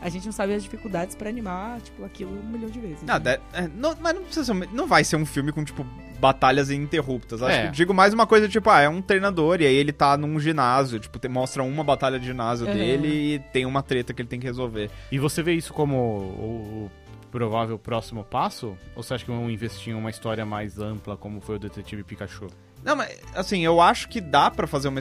a 0.03 0.09
gente 0.09 0.27
não 0.27 0.33
sabe 0.33 0.53
as 0.53 0.63
dificuldades 0.63 1.15
pra 1.15 1.29
animar, 1.29 1.81
tipo, 1.81 2.05
aquilo 2.05 2.33
um 2.39 2.43
milhão 2.51 2.69
de 2.69 2.81
vezes. 2.81 3.03
Não, 3.03 3.19
né? 3.19 3.39
é, 3.53 3.69
não, 3.69 3.95
mas 4.01 4.15
não 4.15 4.23
precisa 4.25 4.45
ser, 4.53 4.69
não 4.73 4.87
vai 4.87 5.05
ser 5.05 5.17
um 5.17 5.25
filme 5.25 5.53
com, 5.53 5.65
tipo, 5.65 5.87
batalhas 6.21 6.71
ininterruptas. 6.71 7.43
Acho 7.43 7.57
É. 7.57 7.67
que 7.67 7.73
digo 7.73 7.95
mais 7.95 8.13
uma 8.13 8.27
coisa, 8.27 8.49
tipo, 8.49 8.69
ah, 8.69 8.81
é 8.81 8.89
um 8.89 9.01
treinador 9.01 9.61
e 9.61 9.67
aí 9.67 9.75
ele 9.75 9.93
tá 9.93 10.17
num 10.17 10.39
ginásio, 10.39 10.99
tipo, 11.01 11.19
te- 11.19 11.29
mostra 11.29 11.63
uma 11.63 11.83
batalha 11.85 12.19
de 12.19 12.27
ginásio 12.27 12.67
Uhum. 12.67 12.73
dele 12.75 13.35
e 13.35 13.39
tem 13.53 13.65
uma 13.65 13.83
treta 13.83 14.13
que 14.13 14.21
ele 14.23 14.29
tem 14.29 14.39
que 14.41 14.47
resolver. 14.47 14.91
E 15.11 15.19
você 15.19 15.43
vê 15.43 15.55
isso 15.55 15.73
como 15.73 15.97
o, 15.97 16.85
o 16.87 16.91
provável 17.31 17.79
próximo 17.79 18.23
passo? 18.25 18.77
Ou 18.95 19.03
você 19.03 19.15
acha 19.15 19.25
que 19.25 19.31
vão 19.31 19.51
investir 19.51 19.93
em 19.93 19.97
uma 19.97 20.11
história 20.11 20.45
mais 20.45 20.79
ampla, 20.79 21.17
como 21.17 21.41
foi 21.41 21.57
o 21.57 21.59
Detetive 21.59 22.03
Pikachu? 22.05 22.49
Não, 22.85 22.97
mas, 22.97 23.17
assim, 23.35 23.65
eu 23.65 23.81
acho 23.81 24.09
que 24.09 24.21
dá 24.21 24.51
pra 24.51 24.67
fazer 24.67 24.89
uma... 24.89 25.01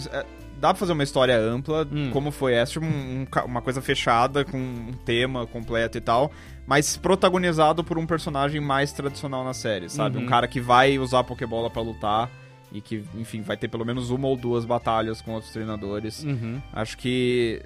Dá 0.61 0.69
pra 0.69 0.75
fazer 0.79 0.93
uma 0.93 1.03
história 1.03 1.35
ampla, 1.37 1.87
Hum. 1.91 2.11
como 2.13 2.31
foi 2.31 2.53
essa, 2.53 2.73
tipo, 2.73 2.85
um- 2.85 3.25
um 3.25 3.45
uma 3.45 3.61
coisa 3.61 3.81
fechada, 3.81 4.45
com 4.45 4.57
um 4.57 4.91
tema 5.03 5.45
completo 5.47 5.97
e 5.97 6.01
tal, 6.01 6.31
mas 6.67 6.95
protagonizado 6.97 7.83
por 7.83 7.97
um 7.97 8.05
personagem 8.05 8.61
mais 8.61 8.93
tradicional 8.93 9.43
na 9.43 9.53
série, 9.53 9.89
sabe? 9.89 10.17
Uhum. 10.17 10.23
Um 10.23 10.27
cara 10.27 10.47
que 10.47 10.61
vai 10.61 10.99
usar 10.99 11.19
a 11.19 11.23
Pokébola 11.23 11.69
pra 11.69 11.81
lutar 11.81 12.29
e 12.71 12.79
que, 12.79 13.03
enfim, 13.15 13.41
vai 13.41 13.57
ter 13.57 13.67
pelo 13.67 13.83
menos 13.83 14.11
uma 14.11 14.27
ou 14.27 14.37
duas 14.37 14.63
batalhas 14.63 15.19
com 15.21 15.31
outros 15.33 15.51
treinadores. 15.51 16.23
Uhum. 16.23 16.61
Acho 16.71 16.95
que 16.97 17.61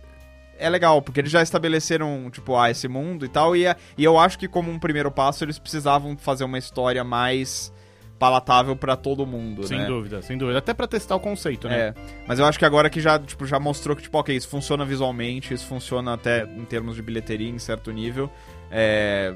é 0.57 0.69
legal, 0.69 1.01
porque 1.01 1.19
eles 1.19 1.31
já 1.31 1.41
estabeleceram, 1.41 2.29
tipo, 2.31 2.55
ah, 2.55 2.71
esse 2.71 2.87
mundo 2.87 3.25
e 3.25 3.27
tal, 3.27 3.55
e, 3.57 3.65
é- 3.65 3.75
e 3.97 4.03
eu 4.05 4.17
acho 4.17 4.39
que 4.39 4.47
como 4.47 4.71
um 4.71 4.79
primeiro 4.79 5.11
passo 5.11 5.43
eles 5.43 5.59
precisavam 5.59 6.17
fazer 6.17 6.45
uma 6.45 6.57
história 6.57 7.03
mais 7.03 7.73
palatável 8.17 8.75
pra 8.75 8.95
todo 8.95 9.25
mundo, 9.25 9.67
Sem 9.67 9.77
né? 9.79 9.85
dúvida, 9.85 10.21
sem 10.21 10.37
dúvida. 10.37 10.59
Até 10.59 10.73
pra 10.73 10.87
testar 10.87 11.15
o 11.15 11.19
conceito, 11.19 11.67
né? 11.67 11.79
É, 11.89 11.93
mas 12.27 12.39
eu 12.39 12.45
acho 12.45 12.57
que 12.57 12.65
agora 12.65 12.89
que 12.89 13.01
já, 13.01 13.19
tipo, 13.19 13.45
já 13.45 13.59
mostrou 13.59 13.95
que, 13.95 14.01
tipo, 14.03 14.17
ok, 14.17 14.35
isso 14.35 14.47
funciona 14.47 14.85
visualmente, 14.85 15.53
isso 15.53 15.65
funciona 15.67 16.13
até 16.13 16.43
em 16.43 16.63
termos 16.65 16.95
de 16.95 17.01
bilheteria 17.01 17.49
em 17.49 17.59
certo 17.59 17.91
nível, 17.91 18.29
é, 18.71 19.33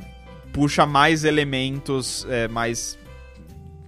puxa 0.53 0.85
mais 0.85 1.23
elementos 1.25 2.25
é, 2.29 2.47
mais, 2.47 2.97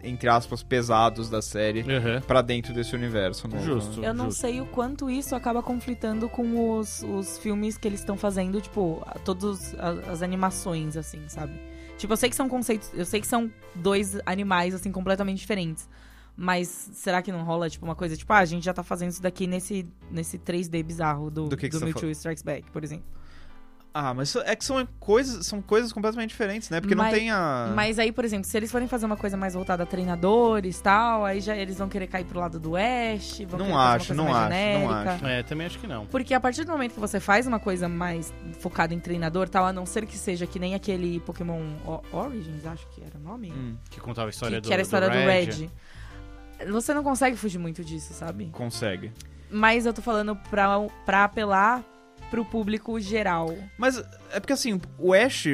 entre 0.04 0.28
aspas, 0.30 0.62
pesados 0.62 1.30
da 1.30 1.42
série 1.42 1.82
Uhum. 1.82 2.20
pra 2.22 2.42
dentro 2.42 2.74
desse 2.74 2.94
universo 2.96 3.48
novo. 3.48 3.64
Justo. 3.64 4.04
Eu 4.04 4.14
não 4.14 4.26
justo. 4.26 4.42
sei 4.42 4.60
o 4.60 4.66
quanto 4.66 5.10
isso 5.10 5.34
acaba 5.36 5.64
conflitando 5.64 6.28
com 6.28 6.78
os, 6.78 7.02
os 7.04 7.38
filmes 7.38 7.78
que 7.78 7.88
eles 7.88 8.00
estão 8.02 8.18
fazendo, 8.18 8.60
tipo, 8.60 9.02
todas 9.24 9.74
as, 9.80 10.08
as 10.10 10.22
animações, 10.22 10.98
assim, 10.98 11.22
sabe? 11.28 11.54
Tipo, 12.02 12.14
eu 12.14 12.18
sei 12.18 12.32
que 12.32 12.36
são 12.36 12.50
conceitos, 12.50 12.90
eu 12.96 13.06
sei 13.06 13.22
que 13.22 13.28
são 13.28 13.52
dois 13.76 14.18
animais, 14.26 14.74
assim, 14.74 14.92
completamente 14.92 15.38
diferentes. 15.38 15.88
Mas 16.36 16.68
será 16.94 17.22
que 17.22 17.32
não 17.32 17.44
rola, 17.44 17.70
tipo, 17.70 17.86
uma 17.86 17.94
coisa, 17.94 18.18
tipo, 18.18 18.34
ah, 18.34 18.40
a 18.40 18.46
gente 18.46 18.66
já 18.66 18.74
tá 18.74 18.82
fazendo 18.82 19.12
isso 19.12 19.22
daqui 19.22 19.46
nesse, 19.46 19.88
nesse 20.10 20.40
3D 20.40 20.84
bizarro 20.84 21.30
do, 21.30 21.48
Do 21.48 21.56
que 21.56 21.70
que 21.70 21.76
do 21.76 21.80
tá 21.80 21.86
Mewtwo? 21.86 22.10
Strikes 22.10 22.42
Back, 22.42 22.72
por 22.72 22.84
exemplo. 22.84 23.06
Ah, 23.94 24.14
mas 24.14 24.34
é 24.38 24.56
que 24.56 24.64
são 24.64 24.88
coisas, 25.02 25.46
são 25.46 25.62
coisas 25.62 25.92
completamente 25.92 26.30
diferentes, 26.30 26.70
né? 26.70 26.80
Porque 26.80 26.96
Mas- 26.96 27.12
não 27.12 27.20
tem 27.20 27.30
a... 27.30 27.74
Mas 27.76 28.00
aí, 28.00 28.10
por 28.12 28.24
exemplo, 28.24 28.46
se 28.48 28.56
eles 28.56 28.72
forem 28.72 28.88
fazer 28.88 29.06
uma 29.06 29.18
coisa 29.18 29.36
mais 29.36 29.54
voltada 29.54 29.84
a 29.84 29.86
treinadores 29.86 30.80
e 30.80 30.84
tal, 30.84 31.26
aí 31.26 31.42
já 31.42 31.56
eles 31.58 31.78
vão 31.78 31.90
querer 31.90 32.08
cair 32.08 32.24
pro 32.24 32.40
lado 32.40 32.58
do 32.58 32.78
vão 33.44 33.60
Não 33.60 33.78
acho, 33.78 34.14
não 34.14 34.34
acho, 34.34 34.50
não 34.80 34.90
acho. 34.90 35.26
É, 35.26 35.44
também 35.44 35.68
acho 35.68 35.78
que 35.78 35.88
não. 35.88 36.06
Porque 36.06 36.34
a 36.34 36.40
partir 36.40 36.64
do 36.64 36.72
momento 36.72 36.94
que 36.94 37.00
você 37.02 37.20
faz 37.20 37.46
uma 37.46 37.60
coisa 37.60 37.90
mais 37.90 38.34
focada 38.62 38.94
em 38.94 39.00
treinador, 39.00 39.50
tal, 39.50 39.66
a 39.66 39.74
não 39.74 39.86
ser 39.86 40.06
que 40.06 40.18
seja 40.18 40.48
que 40.48 40.58
nem 40.58 40.74
aquele 40.74 41.20
Pokémon 41.20 41.60
O- 41.86 42.02
Origins, 42.14 42.66
acho 42.66 42.88
que 42.90 43.02
era 43.04 43.18
o 43.18 43.22
nome, 43.22 43.52
Hum, 43.52 43.76
Que 43.90 44.00
contava 44.00 44.28
a 44.28 44.32
história 44.32 44.56
que, 44.56 44.62
do 44.62 44.68
que 44.68 44.74
era 44.74 44.82
a 44.82 44.84
história 44.84 45.10
do 45.10 45.16
Red. 45.16 45.46
Red. 45.46 45.70
Você 46.72 46.94
não 46.94 47.04
consegue 47.04 47.36
fugir 47.36 47.58
muito 47.58 47.84
disso, 47.84 48.14
sabe? 48.14 48.50
consegue. 48.54 49.12
Mas 49.50 49.86
eu 49.86 49.94
tô 49.94 50.02
falando 50.02 50.34
pra, 50.50 50.80
pra 51.06 51.26
apelar 51.26 51.84
pro 52.32 52.44
público 52.44 53.00
geral. 53.00 53.56
Mas 53.78 54.02
é 54.32 54.40
porque 54.40 54.54
assim, 54.54 54.82
o 54.98 55.14
Ash. 55.14 55.46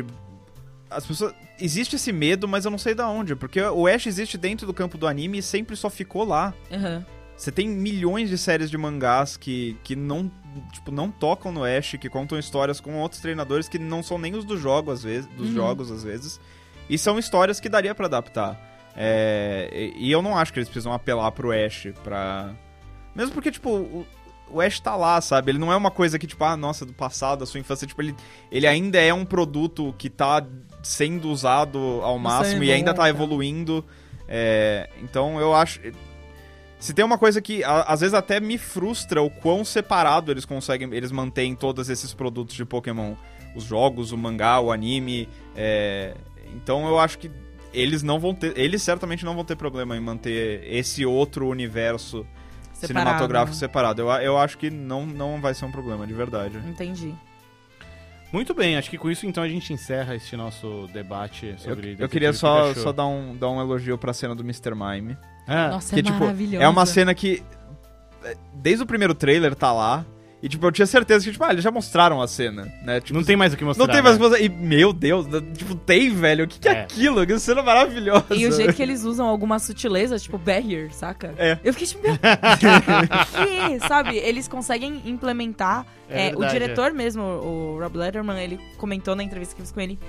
As 0.90 1.06
pessoas. 1.06 1.34
Existe 1.60 1.96
esse 1.96 2.14
medo, 2.14 2.48
mas 2.48 2.64
eu 2.64 2.72
não 2.72 2.78
sei 2.78 2.94
da 2.96 3.10
onde. 3.10 3.36
Porque 3.36 3.60
o 3.62 3.88
Ash 3.88 4.06
existe 4.08 4.38
dentro 4.38 4.66
do 4.66 4.74
campo 4.74 4.98
do 4.98 5.08
anime 5.08 5.40
e 5.40 5.42
sempre 5.42 5.76
só 5.76 5.90
ficou 5.90 6.24
lá. 6.24 6.54
Aham. 6.72 7.06
Você 7.36 7.52
tem 7.52 7.68
milhões 7.68 8.30
de 8.30 8.38
séries 8.38 8.70
de 8.70 8.78
mangás 8.78 9.38
que, 9.38 9.78
que 9.84 9.96
não, 9.96 10.32
tipo, 10.74 10.92
não 10.92 11.12
tocam 11.12 11.52
no 11.52 11.64
Ash, 11.64 11.96
que 12.00 12.10
contam 12.10 12.40
histórias 12.40 12.80
com 12.80 12.96
outros 13.00 13.22
treinadores 13.22 13.68
que 13.68 13.78
não 13.78 14.02
são 14.02 14.18
nem 14.18 14.34
os 14.36 14.44
do 14.46 14.58
jogo, 14.58 14.92
às 14.92 15.04
vezes, 15.04 15.28
dos 15.36 15.50
Uhum. 15.50 15.54
jogos, 15.56 15.92
às 15.92 16.04
vezes. 16.04 16.40
E 16.90 16.98
são 16.98 17.20
histórias 17.20 17.60
que 17.60 17.68
daria 17.70 17.94
pra 17.94 18.06
adaptar. 18.08 18.58
É, 18.96 19.70
e 19.96 20.08
e 20.08 20.12
eu 20.12 20.22
não 20.24 20.36
acho 20.38 20.52
que 20.52 20.58
eles 20.60 20.68
precisam 20.70 20.94
apelar 20.94 21.32
pro 21.32 21.52
Ash 21.52 21.88
pra. 22.04 22.56
Mesmo 23.16 23.34
porque, 23.34 23.52
tipo, 23.52 24.06
o, 24.52 24.62
Ash 24.62 24.80
tá 24.80 24.96
lá, 24.96 25.20
sabe? 25.22 25.52
Ele 25.52 25.60
não 25.60 25.72
é 25.72 25.76
uma 25.76 25.92
coisa 25.92 26.18
que, 26.20 26.28
tipo, 26.28 26.44
ah, 26.44 26.56
nossa, 26.58 26.86
do 26.86 26.94
passado, 26.94 27.40
da 27.40 27.46
sua 27.46 27.60
infância. 27.60 27.86
Tipo, 27.88 28.02
ele, 28.02 28.16
ele 28.52 28.66
ainda 28.68 29.00
é 29.00 29.14
um 29.14 29.26
produto 29.26 29.94
que 29.98 30.10
tá 30.10 30.46
sendo 30.84 31.30
usado 31.30 31.78
ao 32.04 32.18
máximo 32.20 32.64
e 32.64 32.72
ainda 32.72 32.94
tá 32.94 33.04
volta. 33.04 33.10
evoluindo. 33.10 33.84
É, 34.28 34.90
então 35.02 35.40
eu 35.40 35.54
acho. 35.54 35.80
Se 36.80 36.94
tem 36.94 37.04
uma 37.04 37.18
coisa 37.18 37.42
que 37.42 37.64
a- 37.64 37.82
às 37.84 38.02
vezes 38.02 38.14
até 38.14 38.40
me 38.40 38.58
frustra 38.58 39.22
o 39.22 39.30
quão 39.30 39.66
separado 39.66 40.32
eles 40.32 40.46
conseguem, 40.46 40.94
eles 40.94 41.12
mantêm 41.12 41.56
todos 41.56 41.90
esses 41.90 42.14
produtos 42.14 42.56
de 42.56 42.64
Pokémon. 42.66 43.16
Os 43.56 43.64
jogos, 43.64 44.12
o 44.12 44.18
mangá, 44.18 44.60
o 44.60 44.72
anime. 44.72 45.28
é, 45.56 46.14
Então 46.54 46.88
eu 46.88 47.00
acho 47.00 47.18
que 47.18 47.32
eles 47.74 48.04
não 48.04 48.20
vão 48.20 48.34
ter. 48.34 48.58
Eles 48.58 48.82
certamente 48.84 49.26
não 49.26 49.34
vão 49.36 49.44
ter 49.44 49.56
problema 49.56 49.98
em 49.98 50.00
manter 50.00 50.64
esse 50.72 51.06
outro 51.06 51.48
universo 51.48 52.26
Separado, 52.78 53.06
cinematográfico 53.08 53.56
separado. 53.56 54.02
Eu, 54.02 54.10
eu 54.10 54.38
acho 54.38 54.58
que 54.58 54.70
não, 54.70 55.06
não 55.06 55.42
vai 55.42 55.54
ser 55.54 55.66
um 55.66 55.72
problema, 55.72 56.06
de 56.06 56.14
verdade. 56.14 56.58
Entendi. 56.68 57.14
Muito 58.32 58.54
bem, 58.54 58.78
acho 58.78 58.90
que 58.90 58.98
com 58.98 59.10
isso 59.10 59.26
então 59.26 59.42
a 59.42 59.48
gente 59.48 59.72
encerra 59.72 60.14
este 60.14 60.36
nosso 60.36 60.88
debate 60.92 61.46
Eu, 61.48 61.58
sobre 61.58 61.72
eu 61.72 61.82
Detetive 61.96 62.10
queria 62.10 62.34
só, 62.34 62.74
só 62.74 62.92
dar, 62.92 63.08
um, 63.08 63.36
dar 63.36 63.50
um 63.50 63.62
elogio 63.62 63.98
pra 63.98 64.14
cena 64.14 64.36
do 64.36 64.44
Mr. 64.44 64.76
Mime. 64.76 65.18
Ah, 65.48 65.70
Nossa, 65.70 65.94
que, 65.94 66.02
é 66.02 66.04
tipo, 66.04 66.20
maravilhosa. 66.20 66.64
É 66.64 66.68
uma 66.68 66.86
cena 66.86 67.16
que. 67.16 67.42
é, 68.24 68.36
Desde 68.54 68.84
o 68.84 68.86
primeiro 68.86 69.16
trailer 69.16 69.56
tá 69.56 69.72
lá. 69.72 70.06
E, 70.48 70.50
tipo, 70.50 70.66
eu 70.66 70.72
tinha 70.72 70.86
certeza 70.86 71.26
que, 71.26 71.32
tipo, 71.34 71.44
ah, 71.44 71.52
eles 71.52 71.62
já 71.62 71.70
mostraram 71.70 72.22
a 72.22 72.28
cena, 72.28 72.72
né? 72.82 73.02
Tipo, 73.02 73.20
não 73.20 73.26
tem 73.26 73.36
mais 73.36 73.54
o 73.54 73.58
que 73.58 73.66
mostrar. 73.66 73.86
não 73.86 73.94
tem 73.94 74.02
mais 74.02 74.16
o 74.16 74.20
né? 74.20 74.24
que 74.24 74.30
mostrar. 74.30 74.46
E, 74.46 74.50
meu 74.66 74.94
Deus, 74.94 75.28
né, 75.28 75.42
tipo, 75.54 75.76
tem, 75.76 76.10
velho. 76.10 76.46
O 76.46 76.48
que, 76.48 76.58
que 76.58 76.70
é, 76.70 76.72
É. 76.72 76.82
aquilo? 76.84 77.28
Que 77.28 77.38
cena 77.38 77.62
maravilhosa. 77.62 78.28
E 78.32 78.48
o 78.48 78.52
jeito 78.54 78.74
que 78.74 78.82
eles 78.82 79.04
usam 79.04 79.28
algumas 79.28 79.64
sutilezas, 79.64 80.24
tipo 80.24 80.38
barrier, 80.38 80.94
saca? 80.94 81.34
É. 81.38 81.60
Eu 81.66 81.74
fiquei 81.74 81.86
tipo, 81.86 82.02
meu 82.02 82.16
que? 82.18 83.88
Sabe? 83.90 84.16
Eles 84.16 84.48
conseguem 84.48 85.02
implementar. 85.06 85.86
É 86.10 86.28
é, 86.28 86.34
o 86.34 86.40
verdade, 86.40 86.54
diretor 86.54 86.94
mesmo, 86.94 87.22
o 87.22 87.78
Rob 87.82 87.98
Letterman, 87.98 88.42
ele 88.42 88.58
comentou 88.78 89.14
na 89.18 89.24
entrevista 89.24 89.54
que 89.54 89.62
eu 89.62 89.66
fiz 89.66 89.74
com 89.74 89.82
ele 89.82 90.00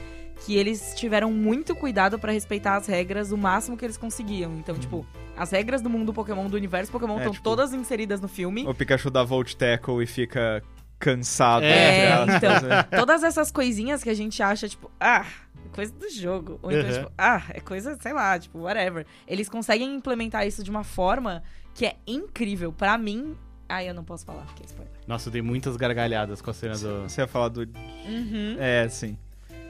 que 0.44 0.56
eles 0.56 0.94
tiveram 0.96 1.32
muito 1.32 1.74
cuidado 1.74 2.18
pra 2.18 2.32
respeitar 2.32 2.76
as 2.76 2.86
regras 2.86 3.32
o 3.32 3.36
máximo 3.36 3.76
que 3.76 3.84
eles 3.84 3.96
conseguiam. 3.96 4.54
Então, 4.56 4.76
tipo, 4.76 5.06
as 5.36 5.50
regras 5.50 5.82
do 5.82 5.90
mundo 5.90 6.12
Pokémon, 6.12 6.46
do 6.48 6.56
universo 6.56 6.90
Pokémon, 6.92 7.14
É, 7.14 7.18
estão 7.18 7.32
tipo, 7.32 7.44
todas 7.44 7.72
inseridas 7.72 8.20
no 8.20 8.28
filme. 8.28 8.66
O 8.66 8.74
Pikachu 8.74 9.10
dá 9.10 9.22
Volt 9.24 9.54
Tackle 9.54 10.02
e 10.02 10.06
fica 10.06 10.62
cansado. 10.98 11.64
É, 11.64 12.22
entre 12.22 12.36
então. 12.36 12.68
né? 12.68 12.82
Todas 12.84 13.22
essas 13.22 13.50
coisinhas 13.50 14.02
que 14.02 14.10
a 14.10 14.14
gente 14.14 14.42
acha, 14.42 14.68
tipo, 14.68 14.90
ah, 14.98 15.24
é 15.64 15.68
coisa 15.74 15.92
do 15.92 16.08
jogo. 16.10 16.58
Ou 16.62 16.70
então, 16.72 16.88
Uhum. 16.88 16.96
tipo, 16.98 17.12
ah, 17.18 17.42
é 17.50 17.60
coisa, 17.60 17.96
sei 18.00 18.12
lá, 18.12 18.38
tipo, 18.38 18.58
whatever. 18.60 19.06
Eles 19.26 19.48
conseguem 19.48 19.94
implementar 19.94 20.46
isso 20.46 20.62
de 20.64 20.70
uma 20.70 20.82
forma 20.84 21.42
que 21.74 21.84
é 21.86 21.96
incrível. 22.06 22.72
Pra 22.72 22.96
mim. 22.98 23.36
Ah, 23.68 23.84
eu 23.84 23.92
não 23.92 24.02
posso 24.02 24.24
falar, 24.24 24.44
porque 24.46 24.62
é 24.62 24.66
spoiler. 24.66 24.92
Nossa, 25.06 25.28
eu 25.28 25.32
dei 25.32 25.42
muitas 25.42 25.76
gargalhadas 25.76 26.40
com 26.40 26.50
a 26.50 26.54
cena 26.54 26.74
do. 26.78 27.02
Você 27.02 27.20
ia 27.20 27.26
falar 27.28 27.48
do. 27.48 27.60
Uhum. 27.60 28.56
É, 28.58 28.88
sim. 28.88 29.18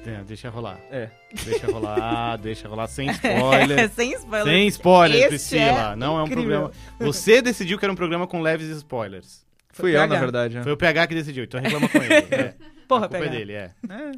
É, 0.08 0.22
Deixa 0.24 0.48
rolar. 0.48 0.78
É. 0.90 1.08
Deixa 1.44 1.66
rolar, 1.70 2.36
deixa 2.42 2.68
rolar 2.68 2.86
sem 2.86 3.10
spoiler. 3.10 3.88
Sem 3.94 4.12
spoiler. 4.14 4.44
Sem 4.54 4.66
spoiler, 4.68 5.18
Esse 5.18 5.28
Priscila. 5.28 5.92
é 5.92 5.96
não 5.96 6.18
é 6.18 6.22
um 6.22 6.28
programa. 6.28 6.70
Você 6.98 7.40
decidiu 7.42 7.78
que 7.78 7.84
era 7.84 7.92
um 7.92 7.96
programa 7.96 8.26
com 8.26 8.40
leves 8.40 8.68
spoilers. 8.68 9.46
Fui 9.70 9.90
eu, 9.90 10.00
PH. 10.00 10.14
na 10.14 10.20
verdade. 10.20 10.54
né? 10.56 10.62
Foi 10.62 10.72
o 10.72 10.76
PH 10.76 11.06
que 11.06 11.14
decidiu, 11.14 11.44
então 11.44 11.60
reclama 11.60 11.88
com 11.88 11.98
ele. 11.98 12.14
É, 12.14 12.54
Porra, 12.88 13.06
a 13.06 13.08
culpa 13.08 13.16
é 13.24 13.28
pega. 13.28 13.30
dele, 13.38 13.52
é. 13.52 13.70
É. 13.88 14.12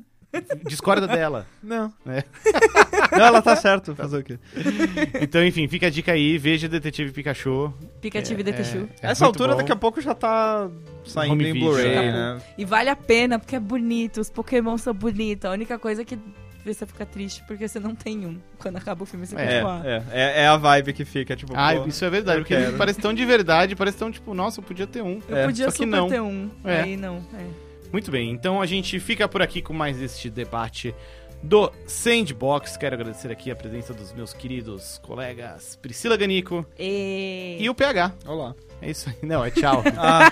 Discorda 0.67 1.07
dela. 1.09 1.47
Não. 1.63 1.93
É. 2.07 2.23
Não, 3.17 3.25
ela 3.27 3.43
tá 3.43 3.57
certo. 3.57 3.95
Fazer 3.97 4.19
o 4.19 4.23
quê? 4.25 4.39
Então, 5.21 5.45
enfim, 5.45 5.67
fica 5.69 5.89
a 5.89 5.91
dica 5.91 6.13
aí, 6.13 6.39
veja 6.39 6.69
Detetive 6.69 7.11
Pikachu. 7.13 7.73
Pikachu 8.01 8.33
e 8.35 8.41
É, 8.41 8.43
Detechu. 8.43 8.89
é 9.03 9.11
Essa 9.11 9.25
muito 9.25 9.35
altura, 9.37 9.53
bom. 9.53 9.59
daqui 9.59 9.73
a 9.73 9.77
pouco 9.77 10.01
já 10.01 10.15
tá 10.15 10.71
saindo 11.05 11.33
Home 11.33 11.49
em 11.49 11.55
Blu-ray, 11.59 11.87
é. 11.95 12.13
né? 12.13 12.43
E 12.57 12.65
vale 12.65 12.89
a 12.91 12.97
pena, 12.97 13.39
porque 13.39 13.57
é 13.57 13.61
bonito. 13.61 14.21
Os 14.21 14.31
Pokémon 14.31 14.79
são 14.79 14.95
bonitos. 14.95 15.45
A 15.51 15.53
única 15.53 15.79
coisa 15.79 16.03
é 16.03 16.05
que 16.05 16.19
você 16.65 16.87
fica 16.87 17.05
triste 17.07 17.43
porque 17.49 17.67
você 17.67 17.81
não 17.81 17.95
tem 17.95 18.25
um. 18.27 18.39
Quando 18.59 18.77
acaba 18.77 19.03
o 19.03 19.07
filme, 19.07 19.27
você 19.27 19.35
É, 19.35 19.39
fica 19.39 19.55
tipo, 19.57 19.67
ah, 19.69 19.83
É, 19.85 20.03
é, 20.13 20.43
é 20.43 20.47
a 20.47 20.57
vibe 20.57 20.93
que 20.93 21.05
fica, 21.05 21.35
tipo, 21.35 21.53
Ah, 21.57 21.75
pô, 21.75 21.87
isso 21.89 22.05
é 22.05 22.11
verdade, 22.11 22.41
porque 22.41 22.55
quero. 22.57 22.77
parece 22.77 23.01
tão 23.01 23.13
de 23.15 23.25
verdade, 23.25 23.75
parece 23.75 23.97
tão 23.99 24.11
tipo, 24.13 24.33
nossa, 24.35 24.61
eu 24.61 24.65
podia 24.65 24.87
ter 24.87 25.03
um. 25.03 25.21
eu 25.29 25.37
É, 25.37 25.45
podia 25.47 25.65
só 25.67 25.71
que 25.73 25.79
super 25.79 25.87
não. 25.91 26.09
ter 26.09 26.21
um. 26.21 26.51
É. 26.65 26.83
Aí 26.83 26.97
não. 26.97 27.17
É. 27.35 27.70
Muito 27.93 28.11
bem, 28.11 28.31
então 28.31 28.61
a 28.63 28.67
gente 28.67 28.99
fica 29.01 29.29
por 29.29 29.43
aqui 29.43 29.61
com 29.61 29.73
mais 29.73 30.01
este 30.01 30.31
debate 30.31 30.95
do 31.43 31.73
Sandbox. 31.87 32.77
Quero 32.77 32.95
agradecer 32.95 33.33
aqui 33.33 33.51
a 33.51 33.57
presença 33.57 33.93
dos 33.95 34.13
meus 34.13 34.33
queridos 34.33 34.99
colegas 35.03 35.77
Priscila 35.81 36.17
Ganico 36.17 36.65
E... 36.79 37.57
e 37.59 37.69
o 37.69 37.75
PH. 37.75 38.13
Olá. 38.27 38.55
É 38.83 38.91
isso 38.91 39.09
aí. 39.11 39.17
Não, 39.23 39.45
é 39.45 39.51
tchau. 39.51 39.83
Ah, 39.97 40.31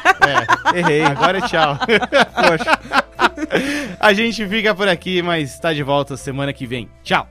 é, 0.75 0.79
errei. 0.79 1.03
agora 1.03 1.38
é 1.38 1.40
tchau. 1.42 1.79
Poxa. 2.35 3.97
a 3.99 4.12
gente 4.12 4.47
fica 4.47 4.75
por 4.75 4.88
aqui, 4.88 5.21
mas 5.23 5.59
tá 5.59 5.73
de 5.73 5.83
volta 5.83 6.16
semana 6.16 6.53
que 6.53 6.66
vem. 6.66 6.88
Tchau. 7.03 7.29